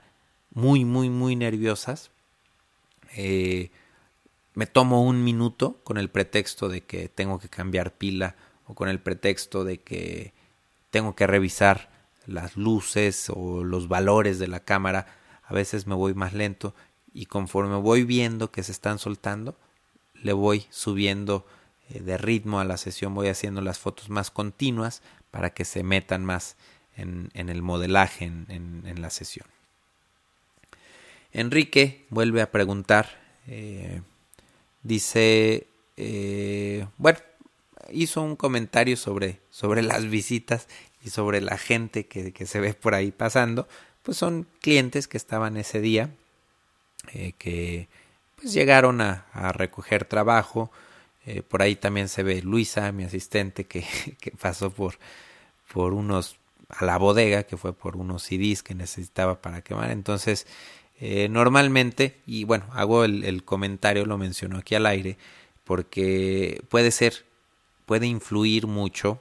muy, 0.52 0.86
muy, 0.86 1.10
muy 1.10 1.36
nerviosas, 1.36 2.12
eh, 3.16 3.72
me 4.54 4.68
tomo 4.68 5.04
un 5.04 5.24
minuto 5.24 5.80
con 5.84 5.98
el 5.98 6.10
pretexto 6.10 6.70
de 6.70 6.82
que 6.82 7.10
tengo 7.10 7.40
que 7.40 7.50
cambiar 7.50 7.94
pila 7.94 8.36
o 8.68 8.74
con 8.74 8.90
el 8.90 9.00
pretexto 9.00 9.64
de 9.64 9.80
que 9.80 10.34
tengo 10.90 11.16
que 11.16 11.28
revisar 11.28 11.90
las 12.26 12.58
luces 12.58 13.30
o 13.34 13.64
los 13.64 13.88
valores 13.88 14.40
de 14.40 14.48
la 14.48 14.62
cámara. 14.62 15.08
A 15.44 15.54
veces 15.54 15.88
me 15.88 15.96
voy 15.96 16.14
más 16.14 16.34
lento 16.34 16.74
y 17.14 17.28
conforme 17.28 17.76
voy 17.78 18.04
viendo 18.04 18.52
que 18.52 18.64
se 18.64 18.72
están 18.72 18.98
soltando, 19.00 19.58
le 20.14 20.34
voy 20.34 20.66
subiendo 20.70 21.46
eh, 21.46 21.50
de 21.90 22.18
ritmo 22.18 22.60
a 22.60 22.66
la 22.66 22.78
sesión, 22.78 23.14
voy 23.14 23.28
haciendo 23.28 23.62
las 23.62 23.80
fotos 23.80 24.10
más 24.10 24.32
continuas 24.32 25.02
para 25.32 25.52
que 25.52 25.66
se 25.66 25.84
metan 25.84 26.26
más 26.26 26.56
en, 26.98 27.30
el 27.34 27.62
modelaje 27.62 28.26
en, 28.26 29.02
la 29.02 29.10
sesión. 29.10 29.48
Enrique 31.34 32.06
vuelve 32.10 32.42
a 32.42 32.52
preguntar, 32.52 33.20
eh, 33.48 34.02
dice, 34.84 35.68
eh, 35.98 36.88
bueno, 36.98 37.20
hizo 37.92 38.22
un 38.22 38.36
comentario 38.36 38.98
sobre, 38.98 39.40
sobre 39.50 39.82
las 39.82 40.10
visitas 40.10 40.68
y 41.04 41.10
sobre 41.10 41.42
la 41.42 41.58
gente 41.58 42.08
que, 42.08 42.46
se 42.46 42.60
ve 42.60 42.74
por 42.74 42.96
ahí 42.96 43.12
pasando, 43.12 43.68
pues 44.04 44.18
son 44.18 44.48
clientes 44.62 45.08
que 45.08 45.18
estaban 45.18 45.58
ese 45.58 45.82
día, 45.82 46.10
eh, 47.14 47.34
que 47.38 47.88
pues 48.36 48.54
llegaron 48.54 49.02
a, 49.02 49.26
recoger 49.54 50.06
trabajo. 50.06 50.72
Eh, 51.26 51.42
por 51.42 51.62
ahí 51.62 51.76
también 51.76 52.08
se 52.08 52.24
ve 52.24 52.42
Luisa, 52.42 52.92
mi 52.92 53.04
asistente, 53.04 53.64
que, 53.68 53.86
pasó 54.40 54.70
por, 54.70 54.98
por 55.74 55.94
unos 55.94 56.38
a 56.70 56.86
la 56.86 56.98
bodega, 56.98 57.44
que 57.44 57.58
fue 57.58 57.74
por 57.74 57.96
unos 57.96 58.24
CDs 58.24 58.64
que 58.64 58.76
necesitaba 58.76 59.42
para 59.42 59.62
quemar. 59.62 59.92
Entonces, 59.92 60.48
eh, 61.00 61.28
normalmente, 61.30 62.22
y 62.26 62.44
bueno, 62.44 62.66
hago 62.74 63.04
el, 63.04 63.24
el, 63.24 63.44
comentario, 63.44 64.06
lo 64.06 64.18
menciono 64.18 64.58
aquí 64.58 64.76
al 64.76 64.86
aire, 64.86 65.18
porque 65.64 66.64
puede 66.70 66.92
ser, 66.92 67.26
puede 67.86 68.08
influir 68.08 68.68
mucho 68.68 69.20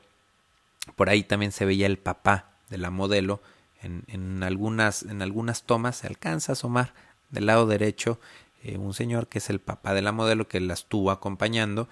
por 0.97 1.09
ahí 1.09 1.23
también 1.23 1.53
se 1.53 1.65
veía 1.65 1.87
el 1.87 1.99
papá 1.99 2.51
de 2.69 2.79
la 2.79 2.91
modelo. 2.91 3.41
En, 3.83 4.05
en 4.07 4.43
algunas, 4.43 5.03
en 5.03 5.23
algunas 5.23 5.65
tomas 5.65 5.97
se 5.97 6.07
alcanza 6.07 6.53
a 6.53 6.55
asomar 6.55 6.95
del 7.31 7.47
lado 7.47 7.67
derecho 7.67 8.21
eh, 8.65 8.79
un 8.79 8.95
señor 8.95 9.29
que 9.29 9.39
es 9.39 9.51
el 9.51 9.61
papá 9.61 9.93
de 9.93 10.01
la 10.01 10.11
modelo 10.11 10.49
que 10.49 10.59
la 10.59 10.73
estuvo 10.73 11.11
acompañando. 11.11 11.87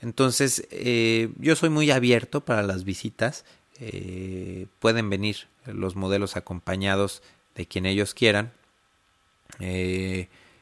Entonces, 0.00 0.66
eh, 0.70 1.30
yo 1.38 1.54
soy 1.54 1.68
muy 1.68 1.90
abierto 1.90 2.40
para 2.40 2.62
las 2.62 2.84
visitas. 2.84 3.44
Eh, 3.78 4.66
pueden 4.78 5.10
venir 5.10 5.48
los 5.66 5.96
modelos 5.96 6.36
acompañados 6.36 7.22
de 7.54 7.66
quien 7.66 7.84
ellos 7.84 8.14
quieran. 8.14 8.52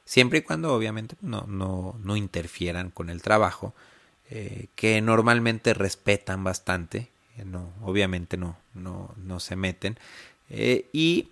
siempre 0.05 0.41
y 0.41 0.43
cuando 0.43 0.75
obviamente 0.75 1.17
no, 1.21 1.47
no, 1.47 1.97
no 2.03 2.17
interfieran 2.17 2.91
con 2.91 3.09
el 3.09 3.23
trabajo. 3.23 3.75
que 4.75 5.01
normalmente 5.01 5.75
respetan 5.75 6.43
bastante 6.43 7.11
no, 7.45 7.73
obviamente 7.83 8.37
no, 8.37 8.57
no, 8.75 9.15
no 9.17 9.41
se 9.41 9.57
meten. 9.57 9.99
Y 10.93 11.29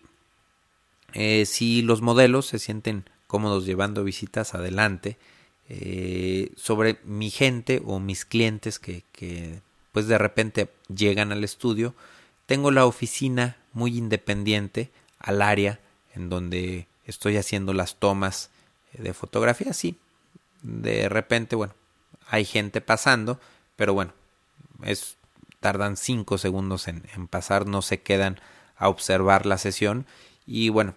si 1.45 1.83
los 1.83 2.01
modelos 2.01 2.47
se 2.47 2.59
sienten 2.59 3.05
cómodos 3.31 3.65
llevando 3.65 4.03
visitas 4.03 4.55
adelante, 4.55 5.17
eh, 5.69 6.51
sobre 6.57 6.99
mi 7.05 7.31
gente 7.31 7.81
o 7.87 8.01
mis 8.01 8.25
clientes 8.25 8.81
que, 8.81 9.05
pues 9.93 10.09
de 10.09 10.19
repente 10.19 10.69
llegan 10.93 11.31
al 11.31 11.45
estudio, 11.45 11.95
tengo 12.47 12.73
la 12.73 12.87
oficina 12.87 13.57
muy 13.73 13.97
independiente 13.97 14.91
al 15.21 15.43
área 15.43 15.79
en 16.17 16.29
donde 16.29 16.89
estoy 17.05 17.37
haciendo 17.37 17.73
las 17.73 18.01
tomas 18.01 18.51
de 18.95 19.15
fotografía, 19.15 19.75
sí. 19.75 19.97
De 20.63 21.09
repente, 21.09 21.55
bueno, 21.55 21.75
hay 22.27 22.45
gente 22.45 22.81
pasando, 22.81 23.39
pero 23.77 23.95
bueno, 23.95 24.13
es 24.83 25.15
tardan 25.61 25.97
5 25.97 26.37
segundos 26.37 26.89
en, 26.89 27.29
pasar, 27.29 27.69
no 27.69 27.81
se 27.81 28.01
quedan 28.01 28.41
a 28.77 28.89
observar 28.89 29.47
la 29.47 29.57
sesión 29.57 30.05
y 30.47 30.71
bueno, 30.71 30.95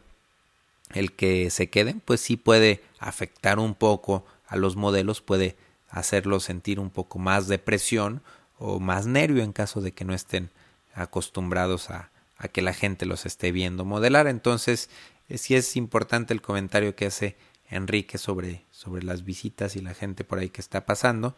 el 0.94 1.12
que 1.12 1.50
se 1.50 1.70
queden 1.70 2.00
pues 2.00 2.22
sí 2.22 2.38
puede 2.38 2.84
afectar 3.00 3.60
un 3.60 3.76
poco 3.76 4.26
a 4.48 4.56
los 4.56 4.76
modelos, 4.76 5.22
puede 5.22 5.56
hacerlos 5.90 6.44
sentir 6.44 6.80
un 6.80 6.90
poco 6.90 7.20
más 7.20 7.48
de 7.48 7.60
presión 7.60 8.22
o 8.58 8.80
más 8.80 9.06
nervio 9.06 9.44
en 9.44 9.54
caso 9.54 9.82
de 9.82 9.92
que 9.92 10.06
no 10.06 10.14
estén 10.14 10.50
acostumbrados 10.94 11.90
a, 11.90 12.10
a 12.38 12.48
que 12.48 12.62
la 12.62 12.74
gente 12.74 13.06
los 13.06 13.26
esté 13.26 13.52
viendo 13.52 13.86
modelar. 13.86 14.28
Entonces, 14.28 14.90
eh, 15.30 15.38
sí 15.38 15.56
es 15.56 15.76
importante 15.76 16.34
el 16.34 16.42
comentario 16.42 16.96
que 16.96 17.08
hace 17.08 17.36
Enrique 17.70 18.18
sobre, 18.18 18.64
sobre 18.72 19.04
las 19.04 19.24
visitas 19.24 19.76
y 19.76 19.82
la 19.82 19.94
gente 19.94 20.24
por 20.24 20.40
ahí 20.40 20.50
que 20.50 20.62
está 20.62 20.86
pasando. 20.86 21.36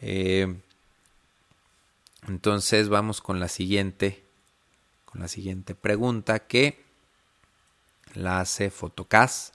Eh, 0.00 0.54
entonces 2.28 2.88
vamos 2.88 3.20
con 3.20 3.40
la 3.40 3.48
siguiente, 3.48 4.22
con 5.04 5.20
la 5.20 5.28
siguiente 5.28 5.74
pregunta 5.74 6.40
que 6.40 6.84
la 8.14 8.40
hace 8.40 8.70
Fotocas 8.70 9.52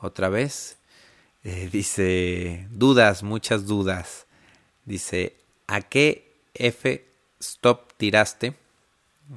otra 0.00 0.28
vez. 0.28 0.78
Eh, 1.42 1.68
dice 1.72 2.66
dudas, 2.70 3.22
muchas 3.22 3.66
dudas. 3.66 4.26
Dice 4.84 5.36
¿a 5.66 5.80
qué 5.80 6.34
F 6.54 7.06
stop 7.38 7.92
tiraste? 7.96 8.54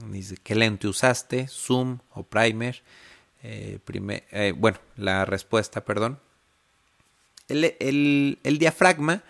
Dice 0.10 0.38
¿qué 0.44 0.56
lente 0.56 0.88
usaste? 0.88 1.48
Zoom 1.48 2.00
o 2.12 2.24
primer. 2.24 2.82
Eh, 3.44 3.80
eh, 4.32 4.54
bueno, 4.56 4.80
la 4.96 5.26
respuesta, 5.26 5.84
perdón. 5.84 6.20
El, 7.50 7.76
el, 7.80 8.40
el 8.44 8.58
diafragma 8.58 9.24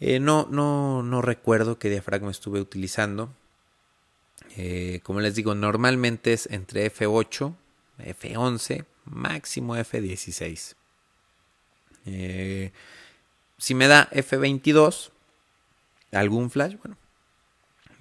no, 0.00 0.48
no, 0.50 1.04
no 1.04 1.22
recuerdo 1.22 1.78
qué 1.78 1.88
diafragma 1.88 2.32
estuve 2.32 2.60
utilizando. 2.60 3.32
Como 5.04 5.20
les 5.20 5.36
digo, 5.36 5.54
normalmente 5.54 6.32
es 6.32 6.48
entre 6.50 6.92
F8, 6.92 7.54
F11, 8.04 8.84
máximo 9.04 9.76
F16. 9.76 10.74
Eh, 12.06 12.72
si 13.58 13.74
me 13.74 13.86
da 13.88 14.08
F22, 14.10 15.10
algún 16.12 16.50
flash, 16.50 16.76
bueno, 16.82 16.96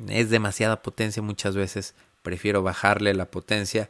es 0.09 0.29
demasiada 0.29 0.81
potencia. 0.81 1.21
Muchas 1.21 1.55
veces 1.55 1.93
prefiero 2.23 2.63
bajarle 2.63 3.13
la 3.13 3.25
potencia 3.25 3.89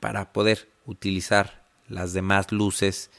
para 0.00 0.32
poder 0.32 0.68
utilizar 0.86 1.62
las 1.88 2.12
demás 2.12 2.50
luces 2.50 3.10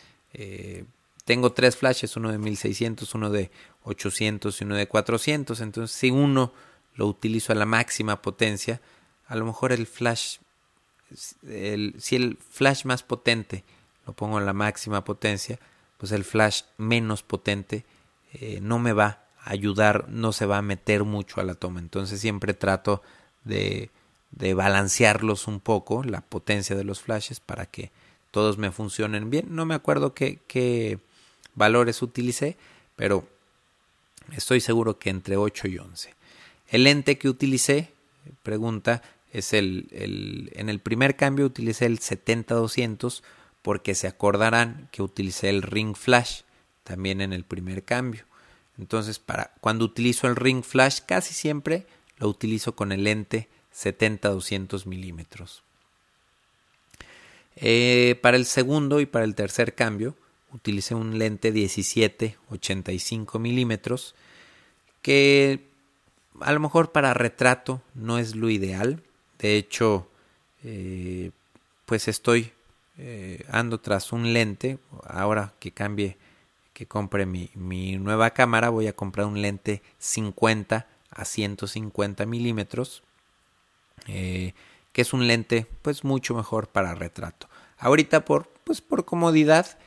tengo 1.26 1.54
tres 1.54 1.76
flashes, 1.76 2.16
uno 2.16 2.32
de 2.32 2.38
1600, 2.38 3.14
uno 3.16 3.32
de 3.32 3.50
800 3.84 4.62
y 4.62 4.64
uno 4.64 4.76
de 4.76 4.88
400. 4.88 5.60
Entonces, 5.60 5.98
si 5.98 6.12
uno 6.12 6.54
lo 6.94 7.08
utilizo 7.08 7.52
a 7.52 7.56
la 7.56 7.66
máxima 7.66 8.22
potencia, 8.22 8.80
a 9.28 9.36
lo 9.36 9.46
mejor 9.46 9.72
el 9.72 9.88
flash, 9.88 10.38
el, 11.48 11.96
si 12.00 12.16
el 12.16 12.38
flash 12.38 12.86
más 12.86 13.04
potente 13.04 13.64
lo 14.06 14.14
pongo 14.14 14.38
a 14.38 14.42
la 14.42 14.54
máxima 14.54 15.04
potencia, 15.04 15.60
pues 15.98 16.12
el 16.12 16.24
flash 16.24 16.64
menos 16.78 17.24
potente 17.24 17.86
eh, 18.34 18.60
no 18.62 18.80
me 18.80 18.94
va 18.94 19.24
a 19.40 19.52
ayudar, 19.52 20.10
no 20.10 20.34
se 20.34 20.46
va 20.46 20.58
a 20.58 20.62
meter 20.62 21.04
mucho 21.04 21.40
a 21.40 21.44
la 21.44 21.56
toma. 21.56 21.80
Entonces 21.80 22.20
siempre 22.20 22.54
trato 22.54 23.02
de, 23.44 23.90
de 24.32 24.54
balancearlos 24.54 25.48
un 25.48 25.60
poco, 25.60 26.04
la 26.04 26.22
potencia 26.22 26.76
de 26.76 26.84
los 26.84 27.02
flashes, 27.02 27.40
para 27.40 27.66
que 27.66 27.92
todos 28.32 28.58
me 28.58 28.72
funcionen 28.72 29.30
bien. 29.30 29.48
No 29.50 29.66
me 29.66 29.76
acuerdo 29.76 30.14
qué, 30.14 30.40
qué 30.48 31.00
valores 31.56 32.02
utilicé, 32.02 32.58
pero 32.96 33.28
estoy 34.36 34.60
seguro 34.60 35.00
que 35.00 35.10
entre 35.10 35.38
8 35.38 35.68
y 35.70 35.78
11. 35.78 36.14
El 36.68 36.84
lente 36.84 37.18
que 37.18 37.30
utilicé, 37.30 37.94
pregunta, 38.44 39.02
es 39.38 39.54
el, 39.54 39.88
el 39.92 40.52
en 40.56 40.70
el 40.70 40.80
primer 40.80 41.16
cambio 41.16 41.46
utilicé 41.46 41.86
el 41.86 42.00
70-200 42.00 43.22
porque 43.62 43.96
se 43.96 44.08
acordarán 44.08 44.90
que 44.92 45.02
utilicé 45.02 45.50
el 45.50 45.62
ring 45.62 45.96
flash 45.96 46.42
también 46.84 47.20
en 47.20 47.34
el 47.34 47.44
primer 47.44 47.84
cambio. 47.84 48.24
Entonces, 48.78 49.20
para 49.20 49.52
cuando 49.60 49.86
utilizo 49.86 50.28
el 50.28 50.36
ring 50.36 50.64
flash, 50.64 51.00
casi 51.06 51.34
siempre 51.34 51.86
lo 52.18 52.30
utilizo 52.30 52.76
con 52.76 52.92
el 52.92 53.04
lente 53.04 53.50
70-200 53.74 54.86
milímetros. 54.86 55.64
Eh, 57.56 58.20
para 58.22 58.38
el 58.38 58.46
segundo 58.46 59.00
y 59.00 59.06
para 59.06 59.26
el 59.26 59.36
tercer 59.36 59.76
cambio, 59.76 60.16
utilicé 60.52 60.96
un 60.96 61.18
lente 61.18 61.54
17-85 61.54 63.40
milímetros 63.40 64.16
que 65.02 65.68
a 66.42 66.52
lo 66.52 66.60
mejor 66.60 66.92
para 66.92 67.14
retrato 67.14 67.82
no 67.94 68.18
es 68.18 68.36
lo 68.36 68.50
ideal. 68.50 69.02
De 69.40 69.58
hecho, 69.58 70.08
eh, 70.64 71.32
pues 71.86 72.08
estoy 72.08 72.52
eh, 72.98 73.46
ando 73.50 73.80
tras 73.80 74.12
un 74.12 74.34
lente. 74.34 74.80
Ahora 75.04 75.54
que 75.60 75.72
cambie, 75.72 76.18
que 76.74 76.86
compre 76.86 77.26
mi, 77.26 77.50
mi, 77.54 77.98
nueva 77.98 78.32
cámara, 78.32 78.70
voy 78.70 78.88
a 78.88 78.94
comprar 78.94 79.28
un 79.28 79.42
lente 79.42 79.82
50 80.00 80.88
a 81.12 81.26
150 81.26 82.26
milímetros. 82.26 83.04
Eh, 84.08 84.54
que 84.92 85.02
es 85.02 85.14
un 85.14 85.28
lente 85.28 85.68
pues 85.82 86.04
mucho 86.04 86.36
mejor 86.36 86.68
para 86.68 86.96
retrato. 86.96 87.50
Ahorita 87.78 88.24
por, 88.24 88.48
pues, 88.64 88.82
por 88.82 89.06
comodidad 89.06 89.78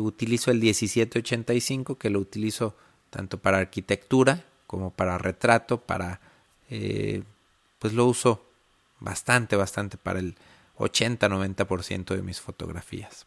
utilizo 0.00 0.50
el 0.50 0.58
1785 0.58 1.96
que 1.96 2.10
lo 2.10 2.18
utilizo 2.18 2.76
tanto 3.08 3.38
para 3.38 3.56
arquitectura 3.56 4.44
como 4.66 4.90
para 4.90 5.16
retrato, 5.16 5.80
para 5.80 6.20
pues 7.78 7.94
lo 7.94 8.04
uso 8.04 8.44
bastante, 9.02 9.56
bastante 9.56 9.96
para 9.96 10.20
el 10.20 10.36
80-90% 10.78 12.14
de 12.14 12.22
mis 12.22 12.40
fotografías. 12.40 13.26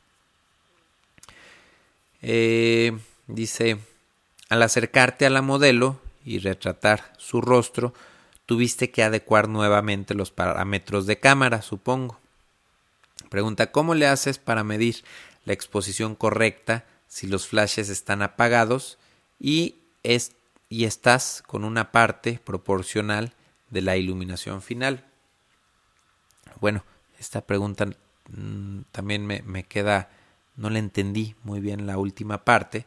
Eh, 2.22 2.98
dice, 3.28 3.78
al 4.50 4.64
acercarte 4.64 5.26
a 5.26 5.30
la 5.30 5.42
modelo 5.42 6.00
y 6.24 6.40
retratar 6.40 7.14
su 7.18 7.42
rostro, 7.42 7.94
tuviste 8.46 8.90
que 8.92 9.04
adecuar 9.04 9.48
nuevamente 9.48 10.16
los 10.16 10.32
parámetros 10.32 11.06
de 11.06 11.20
cámara, 11.20 11.62
supongo. 11.62 12.20
Pregunta, 13.30 13.72
¿cómo 13.72 13.96
le 13.96 14.08
haces 14.08 14.40
para 14.40 14.64
medir 14.64 15.04
la 15.46 15.54
exposición 15.54 16.16
correcta 16.16 16.86
si 17.08 17.28
los 17.28 17.48
flashes 17.48 17.90
están 17.90 18.22
apagados 18.22 18.98
y, 19.40 19.76
es, 20.04 20.34
y 20.70 20.86
estás 20.86 21.44
con 21.46 21.64
una 21.64 21.92
parte 21.92 22.40
proporcional 22.44 23.34
de 23.70 23.82
la 23.82 23.98
iluminación 23.98 24.62
final? 24.62 25.04
Bueno, 26.60 26.84
esta 27.20 27.42
pregunta 27.42 27.86
mm, 27.86 28.82
también 28.92 29.26
me, 29.26 29.42
me 29.44 29.64
queda, 29.64 30.10
no 30.56 30.70
la 30.70 30.80
entendí 30.80 31.36
muy 31.44 31.60
bien 31.60 31.88
la 31.88 31.98
última 31.98 32.44
parte, 32.44 32.86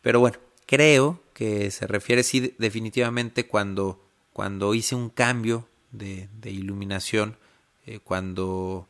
pero 0.00 0.20
bueno, 0.20 0.38
creo 0.66 1.20
que 1.34 1.70
se 1.70 1.86
refiere 1.86 2.22
sí 2.22 2.54
definitivamente 2.58 3.46
cuando, 3.46 4.00
cuando 4.32 4.74
hice 4.74 4.94
un 4.94 5.10
cambio 5.10 5.68
de, 5.90 6.28
iluminación, 6.44 7.36
eh, 7.86 7.98
cuando 8.00 8.88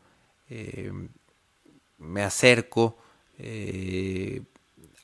eh, 0.49 0.91
me 1.97 2.23
acerco, 2.23 2.97
eh, 3.37 4.43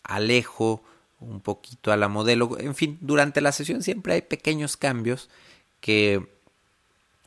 alejo 0.04 0.82
un 1.20 1.42
poquito 1.42 1.92
a 1.92 1.98
la 1.98 2.08
modelo, 2.08 2.58
en 2.60 2.76
fin, 2.76 2.98
durante 3.02 3.42
la 3.42 3.52
sesión 3.52 3.84
siempre 3.84 4.14
hay 4.14 4.22
pequeños 4.22 4.78
cambios 4.78 5.30
que 5.82 6.26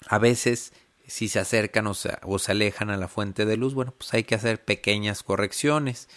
a 0.07 0.19
veces 0.19 0.73
si 1.13 1.29
se 1.29 1.41
acercan 1.41 1.87
o 1.89 1.93
se, 1.93 2.17
o 2.23 2.39
se, 2.39 2.53
alejan 2.53 2.89
a 2.89 2.97
la 2.97 3.07
fuente 3.07 3.45
de 3.45 3.59
luz, 3.59 3.75
bueno, 3.75 3.93
pues 3.99 4.15
hay 4.15 4.25
que 4.25 4.35
hacer 4.35 4.65
pequeñas 4.65 5.23
correcciones. 5.23 6.09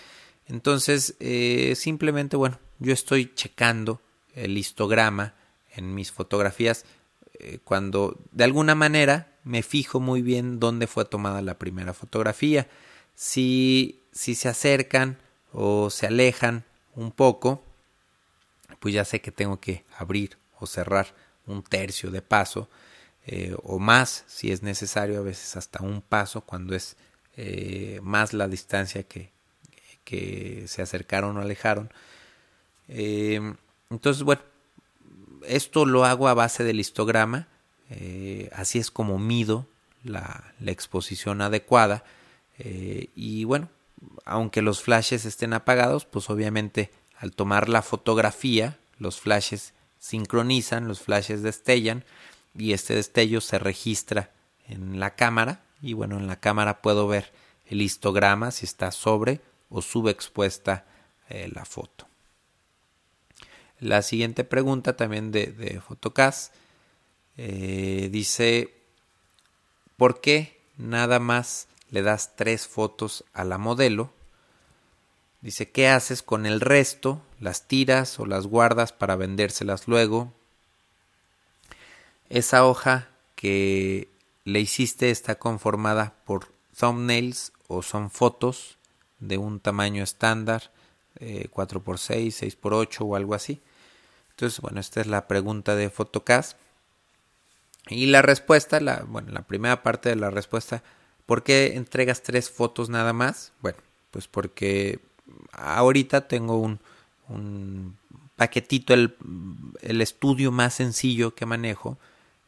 Entonces, 0.48 1.16
eh, 1.20 1.74
simplemente, 1.76 2.38
bueno, 2.38 2.60
yo 2.80 2.94
estoy 2.94 3.34
checando 3.36 4.00
el 4.36 4.58
histograma 4.58 5.34
en 5.76 5.94
mis 5.94 6.14
fotografías 6.14 6.86
eh, 7.40 7.60
cuando 7.66 8.18
de 8.32 8.46
alguna 8.46 8.74
manera 8.74 9.34
me 9.44 9.64
fijo 9.64 10.00
muy 10.00 10.22
bien 10.22 10.62
dónde 10.62 10.88
fue 10.88 11.04
tomada 11.04 11.42
la 11.42 11.60
primera 11.60 11.94
fotografía. 11.94 12.70
Si, 13.16 14.00
si 14.14 14.34
se 14.34 14.48
acercan 14.48 15.18
o 15.52 15.90
se 15.90 16.08
alejan 16.08 16.64
un 16.96 17.12
poco, 17.12 17.66
pues 18.80 18.94
ya 18.94 19.04
sé 19.04 19.20
que 19.20 19.34
tengo 19.34 19.60
que 19.60 19.84
abrir 19.98 20.38
o 20.58 20.66
cerrar 20.66 21.14
un 21.48 21.64
tercio 21.64 22.12
de 22.12 22.22
paso 22.22 22.70
eh, 23.28 23.56
o 23.64 23.80
más 23.80 24.24
si 24.28 24.52
es 24.52 24.62
necesario, 24.62 25.20
a 25.20 25.24
veces 25.24 25.56
hasta 25.58 25.84
un 25.84 26.02
paso 26.02 26.42
cuando 26.42 26.76
es 26.76 26.96
eh, 27.38 28.00
más 28.04 28.34
la 28.34 28.48
distancia 28.48 29.04
que, 29.04 29.32
que 30.04 30.66
se 30.68 30.82
acercaron 30.82 31.38
o 31.38 31.42
alejaron. 31.42 31.92
Eh, 32.88 33.42
entonces, 33.90 34.24
bueno, 34.24 34.44
esto 35.48 35.86
lo 35.86 36.06
hago 36.06 36.28
a 36.28 36.34
base 36.34 36.64
del 36.64 36.80
histograma, 36.80 37.48
así 38.52 38.80
es 38.80 38.90
como 38.90 39.20
mido 39.20 39.68
la, 40.04 40.54
la 40.60 40.72
exposición 40.72 41.42
adecuada 41.42 42.04
y 42.58 43.44
bueno, 43.44 43.70
aunque 44.24 44.64
los 44.64 44.82
flashes 44.82 45.24
estén 45.26 45.54
apagados, 45.54 46.06
pues 46.06 46.32
obviamente 46.32 46.90
al 47.20 47.34
tomar 47.34 47.70
la 47.70 47.84
fotografía, 47.84 48.80
los 48.98 49.20
flashes 49.20 49.74
sincronizan, 50.00 50.88
los 50.88 51.00
flashes 51.00 51.44
destellan 51.44 52.04
y 52.58 52.74
este 52.74 52.96
destello 52.96 53.42
se 53.42 53.60
registra 53.60 54.32
en 54.68 55.00
la 55.00 55.16
cámara 55.16 55.64
y 55.82 55.94
bueno, 55.94 56.18
en 56.18 56.28
la 56.28 56.40
cámara 56.40 56.82
puedo 56.82 57.08
ver 57.08 57.32
el 57.68 57.82
histograma 57.82 58.52
si 58.52 58.66
está 58.66 58.92
sobre 58.92 59.42
o 59.70 59.82
subexpuesta 59.82 60.86
eh, 61.30 61.50
la 61.54 61.66
foto. 61.66 62.08
La 63.80 64.02
siguiente 64.02 64.44
pregunta 64.44 64.96
también 64.96 65.32
de, 65.32 65.48
de 65.48 65.82
Photocast 65.82 66.54
eh, 67.38 68.10
dice, 68.12 68.74
¿por 69.98 70.22
qué 70.22 70.62
nada 70.78 71.20
más 71.20 71.68
le 71.90 72.02
das 72.02 72.36
tres 72.36 72.68
fotos 72.68 73.26
a 73.34 73.44
la 73.44 73.58
modelo? 73.58 74.14
Dice, 75.42 75.70
¿qué 75.70 75.90
haces 75.90 76.24
con 76.24 76.46
el 76.46 76.62
resto? 76.62 77.22
¿Las 77.40 77.68
tiras 77.68 78.20
o 78.20 78.26
las 78.26 78.48
guardas 78.48 78.94
para 78.94 79.16
vendérselas 79.16 79.88
luego? 79.88 80.34
Esa 82.30 82.66
hoja 82.66 83.10
que 83.36 84.10
le 84.44 84.60
hiciste 84.60 85.12
está 85.12 85.36
conformada 85.36 86.16
por 86.26 86.48
thumbnails 86.78 87.54
o 87.68 87.82
son 87.82 88.10
fotos 88.10 88.78
de 89.20 89.38
un 89.38 89.60
tamaño 89.60 90.04
estándar, 90.04 90.72
4x6, 91.20 92.58
6x8 92.60 92.98
o 93.02 93.16
algo 93.16 93.34
así. 93.34 93.62
Entonces, 94.32 94.60
bueno, 94.60 94.80
esta 94.80 95.02
es 95.02 95.08
la 95.08 95.28
pregunta 95.28 95.76
de 95.76 95.90
Photocast. 95.90 96.58
Y 97.88 98.08
la 98.08 98.22
respuesta, 98.22 98.80
la, 98.80 99.04
bueno, 99.08 99.32
la 99.32 99.44
primera 99.44 99.84
parte 99.84 100.10
de 100.10 100.16
la 100.16 100.30
respuesta, 100.30 100.84
¿por 101.26 101.44
qué 101.44 101.76
entregas 101.76 102.24
tres 102.24 102.50
fotos 102.50 102.90
nada 102.90 103.14
más? 103.14 103.54
Bueno, 103.62 103.78
pues 104.12 104.28
porque 104.28 105.00
ahorita 105.52 106.28
tengo 106.28 106.58
un, 106.58 106.80
un 107.30 107.98
paquetito, 108.36 108.94
el, 108.94 109.16
el 109.82 110.02
estudio 110.02 110.52
más 110.52 110.74
sencillo 110.74 111.36
que 111.36 111.46
manejo, 111.46 111.98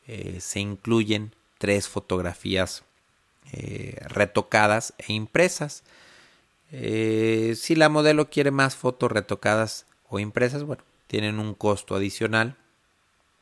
eh, 0.07 0.39
se 0.39 0.61
incluyen 0.61 1.33
tres 1.57 1.89
fotografías 1.89 2.83
eh, 3.51 3.99
retocadas 4.07 4.93
e 4.97 5.13
impresas. 5.13 5.83
Eh, 6.71 7.55
si 7.57 7.75
la 7.75 7.89
modelo 7.89 8.29
quiere 8.29 8.51
más 8.51 8.75
fotos 8.75 9.11
retocadas 9.11 9.85
o 10.09 10.19
impresas, 10.19 10.63
bueno, 10.63 10.83
tienen 11.07 11.39
un 11.39 11.53
costo 11.53 11.95
adicional, 11.95 12.55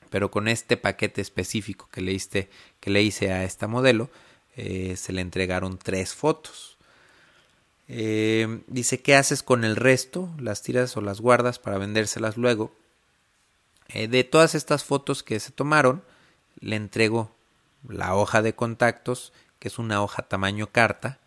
pero 0.10 0.32
con 0.32 0.48
este 0.48 0.76
paquete 0.76 1.22
específico 1.22 1.88
que 1.92 2.02
le, 2.02 2.14
hice, 2.14 2.50
que 2.80 2.90
le 2.90 3.04
hice 3.04 3.32
a 3.32 3.44
esta 3.44 3.68
modelo, 3.68 4.10
se 4.56 5.12
le 5.12 5.20
entregaron 5.20 5.78
tres 5.78 6.14
fotos. 6.14 6.78
dice, 7.88 9.02
¿qué 9.02 9.16
haces 9.16 9.44
con 9.44 9.66
el 9.66 9.76
resto? 9.76 10.30
¿Las 10.40 10.62
tiras 10.62 10.96
o 10.96 11.02
las 11.02 11.20
guardas 11.20 11.60
para 11.60 11.78
vendérselas 11.78 12.38
luego? 12.38 12.72
de 13.94 14.24
todas 14.24 14.56
estas 14.56 14.86
fotos 14.86 15.24
que 15.24 15.40
se 15.40 15.52
tomaron, 15.52 16.02
le 16.60 16.76
entrego 16.76 17.36
la 17.88 18.16
hoja 18.16 18.42
de 18.42 18.56
contactos, 18.56 19.34
que 19.60 19.68
es 19.68 19.80
una 19.80 20.02
hoja 20.02 20.24
tamaño 20.24 20.68
carta, 20.68 21.20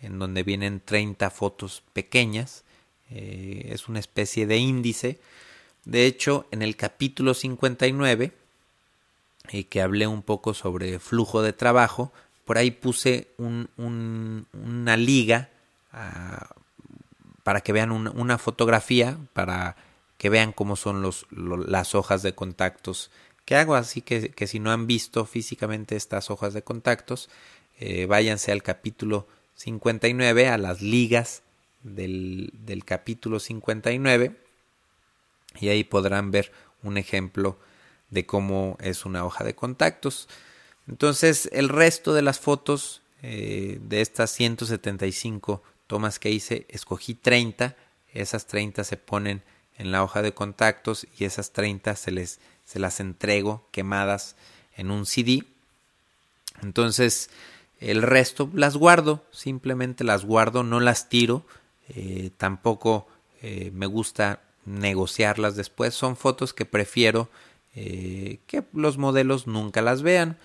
en 0.00 0.18
donde 0.18 0.42
vienen 0.42 0.80
30 0.84 1.30
fotos 1.30 1.82
pequeñas. 1.92 2.64
Eh, 3.10 3.70
es 3.72 3.88
una 3.88 4.00
especie 4.00 4.46
de 4.46 4.58
índice. 4.58 5.20
De 5.84 6.06
hecho, 6.06 6.46
en 6.50 6.62
el 6.62 6.76
capítulo 6.76 7.34
59, 7.34 8.32
y 9.52 9.64
que 9.64 9.82
hablé 9.82 10.06
un 10.06 10.22
poco 10.22 10.54
sobre 10.54 10.98
flujo 10.98 11.42
de 11.42 11.52
trabajo, 11.52 12.12
por 12.44 12.58
ahí 12.58 12.70
puse 12.70 13.28
un, 13.38 13.68
una 14.52 14.96
liga 14.96 15.50
ah, 15.92 16.48
para 17.42 17.60
que 17.60 17.72
vean 17.72 17.92
una, 17.92 18.38
fotografía, 18.38 19.18
para 19.32 19.76
que 20.16 20.30
vean 20.30 20.52
cómo 20.52 20.76
son 20.76 21.10
las 21.30 21.94
hojas 21.94 22.22
de 22.22 22.34
contactos 22.34 23.10
¿Qué 23.44 23.56
hago? 23.56 23.74
Así 23.74 24.00
que, 24.00 24.30
que, 24.30 24.46
si 24.46 24.58
no 24.58 24.70
han 24.70 24.86
visto 24.86 25.26
físicamente 25.26 25.96
estas 25.96 26.30
hojas 26.30 26.54
de 26.54 26.62
contactos, 26.62 27.28
eh, 27.78 28.06
váyanse 28.06 28.52
al 28.52 28.62
capítulo 28.62 29.26
59, 29.56 30.48
a 30.48 30.58
las 30.58 30.80
ligas 30.80 31.42
del, 31.82 32.50
del 32.52 32.84
capítulo 32.84 33.40
59, 33.40 34.36
y 35.60 35.68
ahí 35.68 35.84
podrán 35.84 36.30
ver 36.30 36.52
un 36.82 36.96
ejemplo 36.96 37.58
de 38.10 38.26
cómo 38.26 38.78
es 38.80 39.04
una 39.04 39.24
hoja 39.24 39.44
de 39.44 39.54
contactos. 39.54 40.28
Entonces, 40.88 41.48
el 41.52 41.68
resto 41.68 42.14
de 42.14 42.22
las 42.22 42.38
fotos 42.38 43.02
eh, 43.22 43.78
de 43.80 44.00
estas 44.00 44.30
175 44.32 45.62
tomas 45.86 46.18
que 46.18 46.30
hice, 46.30 46.66
escogí 46.68 47.14
30. 47.14 47.76
Esas 48.12 48.46
30 48.46 48.84
se 48.84 48.96
ponen 48.96 49.42
en 49.76 49.90
la 49.90 50.02
hoja 50.04 50.22
de 50.22 50.32
contactos 50.32 51.06
y 51.18 51.24
esas 51.24 51.52
30 51.52 51.96
se 51.96 52.10
les 52.10 52.38
se 52.64 52.78
las 52.78 53.00
entrego 53.00 53.66
quemadas 53.70 54.36
en 54.76 54.90
un 54.90 55.06
CD. 55.06 55.44
Entonces, 56.62 57.30
el 57.80 58.02
resto 58.02 58.50
las 58.54 58.76
guardo, 58.76 59.24
simplemente 59.30 60.04
las 60.04 60.24
guardo, 60.24 60.62
no 60.62 60.80
las 60.80 61.08
tiro, 61.08 61.44
eh, 61.88 62.30
tampoco 62.36 63.06
eh, 63.42 63.70
me 63.74 63.86
gusta 63.86 64.40
negociarlas 64.64 65.56
después, 65.56 65.94
son 65.94 66.16
fotos 66.16 66.54
que 66.54 66.64
prefiero 66.64 67.28
eh, 67.74 68.38
que 68.46 68.64
los 68.72 68.96
modelos 68.96 69.46
nunca 69.46 69.82
las 69.82 70.02
vean. 70.02 70.38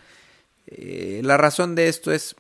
La 0.72 1.36
razón 1.38 1.74
de 1.74 1.88
esto 1.88 2.12
es 2.12 2.36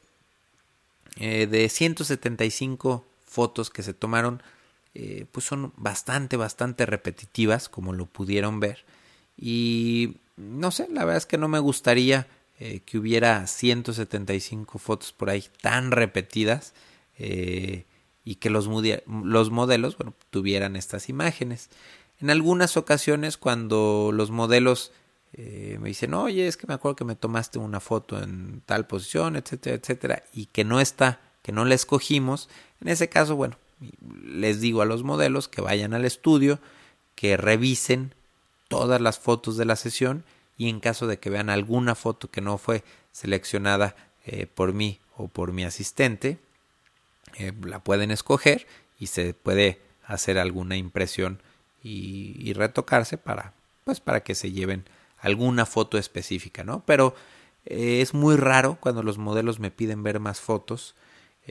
de 1.16 1.68
175 1.68 3.04
fotos 3.26 3.72
que 3.72 3.82
se 3.82 3.96
tomaron, 3.96 4.44
pues 5.32 5.48
son 5.48 5.74
bastante, 5.78 6.38
bastante 6.38 6.86
repetitivas, 6.86 7.70
como 7.70 7.92
lo 7.92 8.06
pudieron 8.06 8.60
ver. 8.60 8.86
Y 9.40 10.18
no 10.38 10.72
sé, 10.72 10.88
la 10.92 11.06
verdad 11.06 11.18
es 11.18 11.26
que 11.26 11.38
no 11.38 11.48
me 11.48 11.60
gustaría 11.60 12.28
que 12.86 12.98
hubiera 12.98 13.48
175 13.48 14.80
fotos 14.80 15.14
por 15.14 15.30
ahí 15.30 15.46
tan 15.62 15.92
repetidas 15.92 16.74
y 17.18 18.36
que 18.36 18.50
los, 18.50 18.68
los 19.08 19.50
modelos 19.50 19.98
tuvieran 20.30 20.76
estas 20.76 21.08
imágenes. 21.08 21.70
En 22.20 22.30
algunas 22.30 22.76
ocasiones 22.76 23.38
cuando 23.38 24.12
los 24.14 24.30
modelos 24.30 24.92
eh, 25.34 25.78
me 25.80 25.90
dicen, 25.90 26.14
oye, 26.14 26.48
es 26.48 26.58
que 26.58 26.68
me 26.68 26.74
acuerdo 26.74 26.96
que 26.96 27.06
me 27.06 27.16
tomaste 27.16 27.60
una 27.60 27.80
foto 27.80 28.22
en 28.22 28.62
tal 28.66 28.88
posición, 28.88 29.36
etcétera, 29.36 29.76
etcétera, 29.76 30.24
y 30.34 30.48
que 30.48 30.64
no 30.64 30.80
está, 30.80 31.22
que 31.44 31.52
no 31.52 31.66
la 31.66 31.76
escogimos, 31.76 32.50
en 32.82 32.88
ese 32.88 33.10
caso, 33.10 33.36
bueno, 33.36 33.58
les 34.24 34.60
digo 34.60 34.82
a 34.82 34.86
los 34.86 35.04
modelos 35.04 35.48
que 35.48 35.62
vayan 35.62 35.94
al 35.94 36.06
estudio, 36.06 36.60
que 37.16 37.38
revisen 37.38 38.14
todas 38.70 39.02
las 39.02 39.20
fotos 39.20 39.58
de 39.58 39.66
la 39.66 39.76
sesión 39.76 40.24
y 40.58 40.70
en 40.70 40.80
caso 40.80 41.08
de 41.08 41.20
que 41.20 41.30
vean 41.30 41.50
alguna 41.50 41.96
foto 41.96 42.30
que 42.30 42.40
no 42.40 42.58
fue 42.58 42.84
seleccionada 43.12 43.96
eh, 44.26 44.46
por 44.46 44.74
mí 44.74 45.00
o 45.18 45.28
por 45.28 45.52
mi 45.52 45.64
asistente, 45.66 46.38
eh, 47.38 47.52
la 47.64 47.80
pueden 47.80 48.12
escoger 48.12 48.68
y 49.00 49.08
se 49.08 49.34
puede 49.34 49.82
hacer 50.06 50.38
alguna 50.38 50.78
impresión 50.78 51.42
y, 51.82 52.54
retocarse 52.54 53.18
para 53.18 53.54
pues 53.86 54.02
para 54.02 54.22
que 54.22 54.36
se 54.36 54.52
lleven 54.52 54.84
alguna 55.20 55.66
foto 55.66 55.98
específica, 55.98 56.64
¿no? 56.64 56.84
Pero 56.86 57.16
eh, 57.66 58.02
es 58.02 58.14
muy 58.14 58.36
raro 58.36 58.78
cuando 58.80 59.02
los 59.02 59.18
modelos 59.18 59.60
me 59.60 59.72
piden 59.72 60.04
ver 60.04 60.20
más 60.20 60.40
fotos 60.40 60.96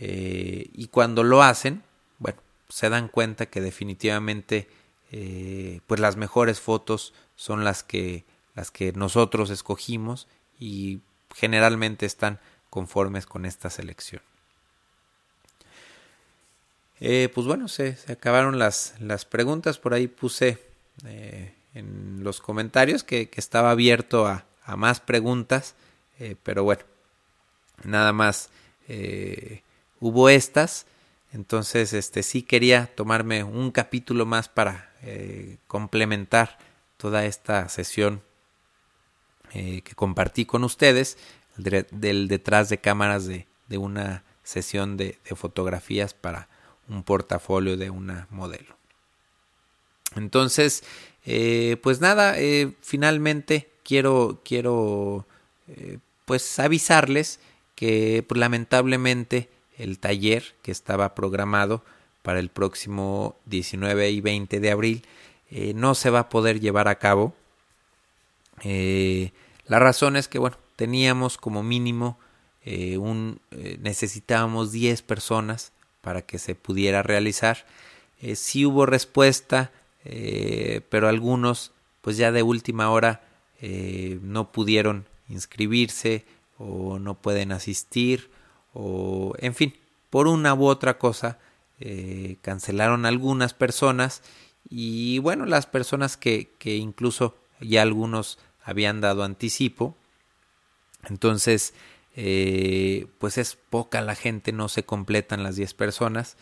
y 0.00 0.86
cuando 0.92 1.24
lo 1.24 1.42
hacen, 1.42 1.82
bueno, 2.18 2.38
se 2.68 2.88
dan 2.88 3.08
cuenta 3.08 3.46
que 3.46 3.60
definitivamente 3.60 4.68
eh, 5.12 5.80
pues 5.86 6.00
las 6.00 6.16
mejores 6.16 6.60
fotos 6.60 7.14
son 7.36 7.64
las 7.64 7.82
que 7.82 8.24
las 8.54 8.70
que 8.70 8.92
nosotros 8.92 9.50
escogimos 9.50 10.26
y 10.58 11.00
generalmente 11.34 12.06
están 12.06 12.40
conformes 12.70 13.24
con 13.24 13.44
esta 13.44 13.70
selección. 13.70 14.20
pues 16.98 17.46
bueno, 17.46 17.68
se, 17.68 17.96
acabaron 18.08 18.58
las, 18.58 18.94
las 18.98 19.24
preguntas. 19.24 19.78
Por 19.78 19.94
ahí 19.94 20.08
puse 20.08 20.58
en 21.74 22.24
los 22.24 22.40
comentarios 22.40 23.04
que, 23.04 23.30
estaba 23.36 23.70
abierto 23.70 24.26
a, 24.26 24.44
más 24.76 25.00
preguntas, 25.00 25.74
eh, 26.18 26.36
pero 26.42 26.62
bueno, 26.62 26.82
nada 27.84 28.12
más 28.12 28.50
eh, 28.88 29.62
hubo 30.00 30.28
estas. 30.28 30.86
Entonces, 31.32 31.92
este 31.92 32.22
sí 32.22 32.42
quería 32.42 32.86
tomarme 32.94 33.44
un 33.44 33.70
capítulo 33.70 34.26
más 34.26 34.48
para 34.48 34.92
eh, 35.02 35.58
complementar 35.66 36.58
toda 36.96 37.24
esta 37.24 37.68
sesión 37.68 38.22
que 39.50 39.94
compartí 39.94 40.44
con 40.44 40.62
ustedes, 40.62 41.16
del 41.56 42.28
detrás 42.28 42.68
de 42.68 42.78
cámaras 42.78 43.24
de, 43.24 43.46
de 43.68 43.78
una 43.78 44.22
sesión 44.48 44.96
de, 44.96 45.18
fotografías 45.36 46.14
para 46.14 46.48
un 46.88 47.02
portafolio 47.02 47.76
de 47.76 47.90
una 47.90 48.26
modelo. 48.30 48.76
Entonces, 50.16 50.84
eh, 51.26 51.76
pues 51.82 52.00
nada, 52.00 52.38
eh, 52.38 52.72
finalmente 52.80 53.68
quiero, 53.84 54.40
quiero 54.44 55.26
eh, 55.68 55.98
pues 56.24 56.58
avisarles 56.58 57.40
que 57.74 58.24
pues, 58.26 58.40
lamentablemente 58.40 59.50
el 59.78 59.98
taller 59.98 60.54
que 60.62 60.70
estaba 60.70 61.14
programado 61.14 61.84
para 62.22 62.40
el 62.40 62.50
próximo 62.50 63.36
19 63.46 64.10
y 64.10 64.20
20 64.20 64.60
de 64.60 64.70
abril 64.70 65.06
no 65.74 65.94
se 65.94 66.10
va 66.10 66.18
a 66.20 66.28
poder 66.28 66.60
llevar 66.60 66.88
a 66.88 66.98
cabo. 66.98 67.34
la 68.62 69.78
razón 69.78 70.16
es 70.16 70.28
que, 70.28 70.38
bueno, 70.38 70.58
teníamos 70.76 71.38
como 71.38 71.62
mínimo 71.62 72.18
un, 72.66 73.40
necesitábamos 73.80 74.72
10 74.72 75.00
personas 75.02 75.72
para 76.02 76.20
que 76.20 76.38
se 76.38 76.54
pudiera 76.54 77.02
realizar. 77.02 77.64
si 78.34 78.66
hubo 78.66 78.84
respuesta 78.84 79.70
eh, 80.10 80.80
pero 80.88 81.08
algunos 81.08 81.72
pues 82.00 82.16
ya 82.16 82.32
de 82.32 82.42
última 82.42 82.90
hora 82.90 83.20
eh, 83.60 84.18
no 84.22 84.52
pudieron 84.52 85.06
inscribirse 85.28 86.24
o 86.56 86.98
no 86.98 87.14
pueden 87.14 87.52
asistir 87.52 88.30
o 88.72 89.34
en 89.38 89.54
fin 89.54 89.74
por 90.10 90.26
una 90.28 90.54
u 90.54 90.66
otra 90.66 90.98
cosa 90.98 91.38
eh, 91.80 92.36
cancelaron 92.42 93.06
algunas 93.06 93.54
personas 93.54 94.22
y 94.68 95.18
bueno 95.20 95.46
las 95.46 95.66
personas 95.66 96.16
que, 96.16 96.50
que 96.58 96.76
incluso 96.76 97.36
ya 97.60 97.82
algunos 97.82 98.38
habían 98.62 99.00
dado 99.00 99.22
anticipo 99.22 99.96
entonces 101.08 101.74
pues 103.18 103.38
es 103.38 103.56
poca 103.70 104.00
la 104.00 104.16
gente 104.16 104.50
no 104.50 104.68
se 104.68 104.82
completan 104.82 105.44
las 105.44 105.54
10 105.54 105.72
personas 105.74 106.36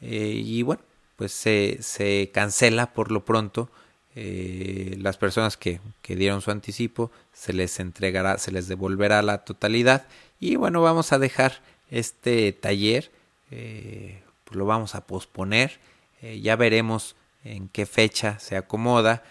y 0.00 0.62
bueno 0.62 0.82
pues 1.16 1.32
se, 1.32 1.78
se 1.80 2.30
cancela 2.32 2.92
por 2.92 3.12
lo 3.12 3.24
pronto. 3.24 3.70
Eh, 4.16 4.96
las 5.00 5.16
personas 5.16 5.56
que, 5.56 5.80
que, 6.00 6.14
dieron 6.14 6.40
su 6.40 6.52
anticipo 6.52 7.10
se 7.32 7.52
les 7.52 7.80
entregará, 7.80 8.38
se 8.38 8.52
les 8.52 8.68
devolverá 8.68 9.22
la 9.22 9.44
totalidad 9.44 10.06
y 10.38 10.54
bueno, 10.54 10.82
vamos 10.82 11.12
a 11.12 11.18
dejar 11.18 11.62
este 11.90 12.52
taller, 12.52 13.10
eh, 13.50 14.22
pues 14.44 14.56
lo 14.56 14.66
vamos 14.66 14.94
a 14.94 15.04
posponer, 15.04 15.80
eh, 16.22 16.40
ya 16.40 16.54
veremos 16.54 17.16
en 17.42 17.68
qué 17.68 17.86
fecha 17.86 18.38
se 18.38 18.56
acomoda 18.56 19.22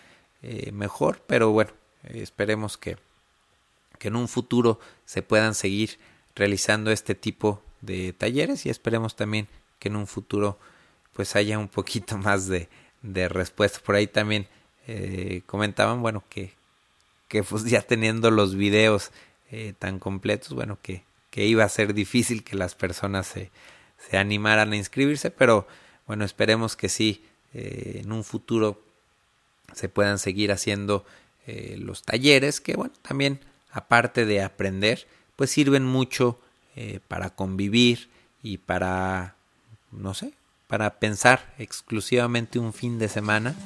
mejor, 0.74 1.24
pero 1.26 1.52
bueno, 1.52 1.72
esperemos 2.04 2.78
que, 2.78 2.98
que 3.98 4.10
en 4.10 4.18
un 4.18 4.28
futuro 4.28 4.78
se 5.06 5.22
puedan 5.22 5.56
seguir 5.56 5.98
realizando 6.36 6.92
este 6.92 7.16
tipo 7.16 7.64
de 7.80 8.12
talleres 8.12 8.66
y 8.66 8.70
esperemos 8.70 9.16
también 9.16 9.48
que 9.80 9.88
en 9.88 9.96
un 9.96 10.06
futuro 10.06 10.60
pues 11.14 11.38
haya 11.38 11.58
un 11.58 11.70
poquito 11.70 12.18
más 12.20 12.48
de, 12.48 12.68
de 13.02 13.30
respuesta. 13.30 13.80
Por 13.80 13.96
ahí 13.96 14.06
también 14.06 14.50
eh, 14.88 15.44
comentaban, 15.46 16.02
bueno, 16.02 16.24
que, 16.30 16.54
que 17.30 17.44
pues 17.44 17.64
ya 17.66 17.82
teniendo 17.82 18.32
los 18.32 18.56
videos 18.56 19.12
eh, 19.52 19.74
tan 19.78 20.00
completos, 20.00 20.54
bueno, 20.54 20.78
que, 20.82 21.04
que 21.30 21.46
iba 21.46 21.64
a 21.64 21.70
ser 21.70 21.94
difícil 21.94 22.44
que 22.44 22.58
las 22.58 22.76
personas 22.76 23.28
se, 23.28 23.50
se 24.10 24.18
animaran 24.18 24.74
a 24.74 24.76
inscribirse, 24.76 25.32
pero 25.32 25.68
bueno, 26.06 26.26
esperemos 26.26 26.76
que 26.76 26.90
sí, 26.90 27.24
eh, 27.54 28.02
en 28.04 28.12
un 28.12 28.24
futuro 28.24 28.82
se 29.74 29.88
puedan 29.90 30.20
seguir 30.20 30.52
haciendo 30.52 31.06
los 31.46 32.04
talleres, 32.04 32.62
que 32.62 32.78
bueno, 32.78 32.94
también 33.02 33.42
aparte 33.70 34.26
de 34.26 34.42
aprender, 34.42 35.08
pues 35.36 35.52
sirven 35.52 35.84
mucho 35.84 36.40
para 37.10 37.32
convivir 37.32 38.08
y 38.42 38.60
para, 38.60 39.36
no 39.92 40.14
sé, 40.14 40.32
para 40.68 41.00
pensar 41.00 41.54
exclusivamente 41.58 42.60
un 42.60 42.72
fin 42.72 42.98
de 42.98 43.10
semana 43.10 43.58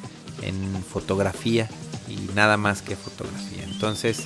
en 0.47 0.83
fotografía 0.83 1.69
y 2.07 2.33
nada 2.33 2.57
más 2.57 2.81
que 2.81 2.95
fotografía. 2.95 3.63
Entonces, 3.63 4.25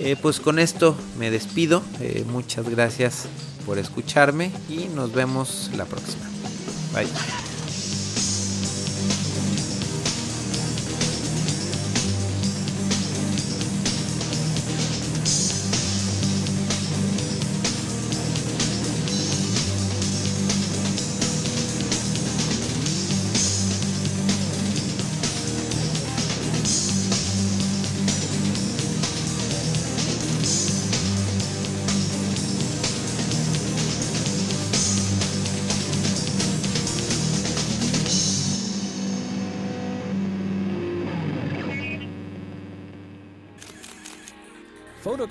eh, 0.00 0.16
pues 0.20 0.40
con 0.40 0.58
esto 0.58 0.96
me 1.18 1.30
despido. 1.30 1.82
Eh, 2.00 2.24
muchas 2.30 2.68
gracias 2.68 3.26
por 3.66 3.78
escucharme 3.78 4.50
y 4.68 4.88
nos 4.94 5.12
vemos 5.12 5.70
la 5.76 5.84
próxima. 5.84 6.28
Bye. 6.94 7.47